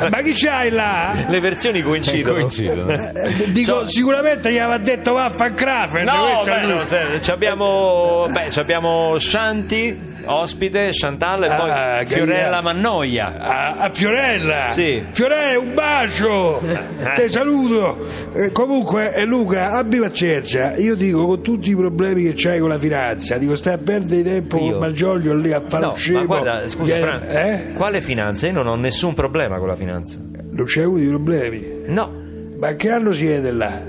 Ma 0.10 0.18
chi 0.22 0.34
c'hai 0.50 0.70
là? 0.70 1.14
Le 1.28 1.40
versioni 1.40 1.80
coincidono. 1.82 2.34
Coincidono. 2.38 2.90
Eh, 2.92 3.50
Dico, 3.52 3.88
sicuramente 3.88 4.50
gli 4.52 4.58
aveva 4.58 4.78
detto 4.78 5.12
vaffancrafen. 5.14 6.04
No, 6.04 6.42
beh, 6.44 6.66
no, 6.66 6.84
se- 6.84 7.20
ci 7.22 7.30
abbiamo, 7.30 8.26
beh, 8.30 8.50
ci 8.50 8.58
abbiamo 8.58 9.16
Shanti, 9.18 9.96
ospite, 10.26 10.90
Chantal 10.92 11.44
e 11.44 11.48
poi 11.48 11.70
Ah, 11.70 12.02
Fiorella 12.06 12.60
Mannoia. 12.60 13.34
A, 13.38 13.70
a 13.74 13.90
Fiorella 13.90 14.68
Sì. 14.70 15.02
Fiorella 15.10 15.58
un 15.58 15.74
bacio 15.74 16.60
ti 17.14 17.30
saluto 17.30 18.06
Eh, 18.34 18.52
comunque 18.52 19.14
eh, 19.14 19.24
Luca 19.24 19.72
abbi 19.72 19.98
pazienza 19.98 20.74
io 20.76 20.94
dico 20.94 21.26
con 21.26 21.42
tutti 21.42 21.70
i 21.70 21.74
problemi 21.76 22.22
che 22.24 22.32
c'hai 22.36 22.58
con 22.60 22.68
la 22.68 22.78
finanza 22.78 23.38
dico 23.38 23.56
stai 23.56 23.74
a 23.74 23.78
perdere 23.78 24.22
tempo 24.22 24.58
Io? 24.58 24.70
con 24.72 24.80
Malgioglio 24.80 25.34
lì 25.34 25.52
a 25.52 25.62
fare 25.66 25.84
No, 25.84 25.90
un 25.92 25.96
scemo 25.96 26.18
ma 26.20 26.24
guarda, 26.24 26.68
scusa, 26.68 26.96
Fran, 26.98 27.22
eh? 27.28 27.72
quale 27.74 28.00
finanza? 28.00 28.46
Io 28.46 28.52
non 28.52 28.66
ho 28.66 28.74
nessun 28.76 29.14
problema 29.14 29.58
con 29.58 29.68
la 29.68 29.76
finanza. 29.76 30.18
Non 30.50 30.64
c'hai 30.66 30.82
avuto 30.84 31.02
i 31.02 31.08
problemi 31.08 31.66
No. 31.86 32.10
ma 32.58 32.72
che 32.74 32.90
anno 32.90 33.12
siete 33.12 33.50
là? 33.50 33.82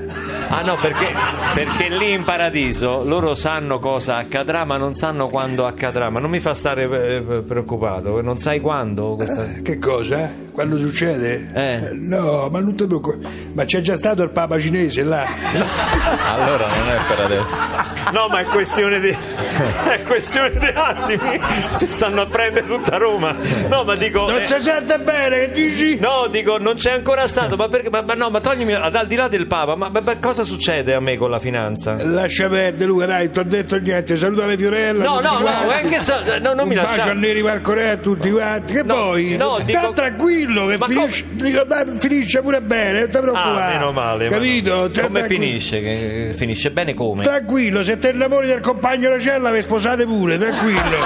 Ah 0.53 0.63
no, 0.63 0.75
perché, 0.81 1.07
perché 1.53 1.87
lì 1.95 2.11
in 2.11 2.25
paradiso 2.25 3.03
loro 3.05 3.35
sanno 3.35 3.79
cosa 3.79 4.17
accadrà, 4.17 4.65
ma 4.65 4.75
non 4.75 4.95
sanno 4.95 5.29
quando 5.29 5.65
accadrà. 5.65 6.09
Ma 6.09 6.19
non 6.19 6.29
mi 6.29 6.41
fa 6.41 6.53
stare 6.53 6.83
eh, 6.83 7.41
preoccupato, 7.47 8.21
non 8.21 8.37
sai 8.37 8.59
quando 8.59 9.15
questa... 9.15 9.45
che 9.61 9.79
cosa? 9.79 10.29
quando 10.51 10.77
succede? 10.77 11.47
Eh. 11.53 11.89
no 11.93 12.49
ma 12.49 12.59
non 12.59 12.75
ti 12.75 12.85
preoccupare 12.85 13.21
ma 13.53 13.63
c'è 13.63 13.79
già 13.79 13.95
stato 13.95 14.21
il 14.23 14.31
papa 14.31 14.59
cinese 14.59 15.01
là 15.03 15.23
Allora 16.33 16.65
non 16.67 16.89
è 16.89 16.97
per 17.07 17.19
adesso. 17.21 17.90
No, 18.11 18.27
ma 18.29 18.39
è 18.39 18.43
questione 18.45 18.99
di. 18.99 19.09
è 19.09 20.01
questione 20.03 20.49
di 20.57 20.65
attimi. 20.73 21.39
Si 21.69 21.85
stanno 21.89 22.21
a 22.21 22.25
prendere 22.25 22.65
tutta 22.65 22.97
Roma. 22.97 23.35
No, 23.69 23.83
ma 23.83 23.95
dico. 23.95 24.29
non 24.29 24.41
eh, 24.41 24.47
si 24.47 24.59
sente 24.61 24.99
bene 24.99 25.39
che 25.39 25.51
dici? 25.51 25.99
No, 25.99 26.27
dico, 26.29 26.57
non 26.57 26.75
c'è 26.75 26.91
ancora 26.93 27.27
stato, 27.27 27.55
ma 27.55 27.67
perché? 27.67 27.89
Ma, 27.89 28.01
ma 28.01 28.13
no, 28.15 28.29
ma 28.29 28.39
toglimi 28.41 28.73
ad 28.73 28.95
al 28.95 29.07
di 29.07 29.15
là 29.15 29.27
del 29.27 29.47
Papa, 29.47 29.75
ma, 29.75 29.89
ma- 29.89 30.01
ma 30.01 30.17
cosa 30.17 30.43
succede 30.43 30.93
a 30.93 30.99
me 30.99 31.15
con 31.17 31.29
la 31.29 31.39
finanza? 31.39 31.97
Lascia 32.03 32.49
perdere 32.49 32.85
Luca, 32.85 33.05
dai, 33.05 33.29
ti 33.29 33.39
ho 33.39 33.43
detto 33.43 33.77
niente, 33.79 34.15
salutami 34.17 34.57
Fiorella. 34.57 35.03
No, 35.03 35.19
no, 35.19 35.39
no, 35.39 35.47
anche 35.69 35.99
se- 36.01 36.39
no, 36.41 36.53
non 36.53 36.67
mi 36.67 36.75
bacio 36.75 36.87
lasciare. 36.87 37.11
a 37.11 37.13
Neri 37.13 37.41
Marcorea 37.43 37.91
a 37.93 37.97
tutti 37.97 38.31
quanti. 38.31 38.73
Che 38.73 38.83
No, 38.83 38.95
poi? 38.95 39.35
no, 39.37 39.59
dico- 39.63 39.79
Sta 39.79 39.91
tranquillo, 39.93 40.65
che 40.67 40.77
finisce, 40.79 41.23
dico, 41.31 41.65
ma 41.67 41.83
finisce 41.97 42.41
pure 42.41 42.61
bene, 42.61 42.99
non 43.01 43.09
ti 43.09 43.17
preoccupare. 43.19 43.61
Ah, 43.75 43.77
meno 43.77 43.91
male. 43.91 44.25
ma 44.29 44.35
Capito? 44.35 44.75
no. 44.75 44.89
Tra- 44.89 45.03
Come 45.07 45.25
finisce? 45.25 45.81
Che- 45.81 46.33
Finisce 46.35 46.71
bene 46.71 46.93
come? 46.93 47.23
Tranquillo, 47.23 47.83
se 47.91 47.97
te 47.97 48.09
innamori 48.11 48.47
del 48.47 48.61
compagno 48.61 49.09
della 49.09 49.19
cella 49.19 49.51
vi 49.51 49.61
sposate 49.61 50.05
pure, 50.05 50.37
tranquillo. 50.37 50.97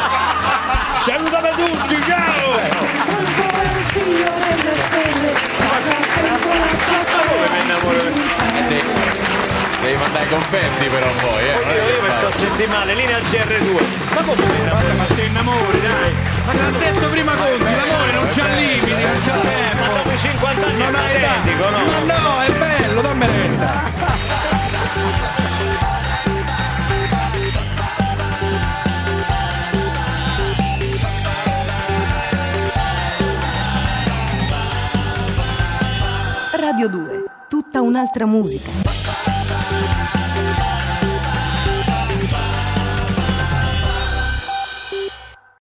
Salutami 1.02 1.50
tutti, 1.58 1.96
ciao! 2.08 3.64
Devi 9.82 9.98
mandare 9.98 10.26
i 10.26 10.28
confetti 10.30 10.86
però 10.88 11.08
poi, 11.22 11.44
eh. 11.44 11.54
è 11.54 11.60
Oddio, 11.60 11.94
io 11.96 12.02
mi 12.02 12.14
sto 12.14 12.28
a 12.28 12.32
sentire 12.32 12.68
male, 12.68 12.94
linea 12.94 13.18
al 13.18 13.22
GR2. 13.24 13.84
Ma 14.14 14.22
come 14.22 14.46
mi 14.46 14.60
innamoro? 14.60 14.94
Ma 14.96 15.06
ti 15.06 15.26
innamori, 15.26 15.82
dai. 15.82 16.14
Ma 16.46 16.54
l'ha 16.54 16.70
detto 16.78 17.08
prima 17.10 17.34
Conti, 17.34 17.76
l'amore 17.76 18.12
non 18.12 18.28
c'ha 18.34 18.48
limiti, 18.54 18.92
non 18.92 19.22
c'ha 19.26 19.34
tempo. 19.34 19.82
Ma 19.82 19.88
dopo 20.04 20.18
50 20.18 20.66
anni 20.68 20.82
è 20.82 20.92
Non 20.92 20.96
età. 21.10 21.28
patetico, 21.28 21.70
no? 21.70 21.78
Ma 22.06 22.18
no, 22.18 22.42
è 22.42 22.52
bello, 22.52 23.02
dammi 23.02 23.26
retta. 23.26 23.94
Radio 36.76 36.90
2, 36.90 37.24
tutta 37.48 37.80
un'altra 37.80 38.26
musica. 38.26 39.25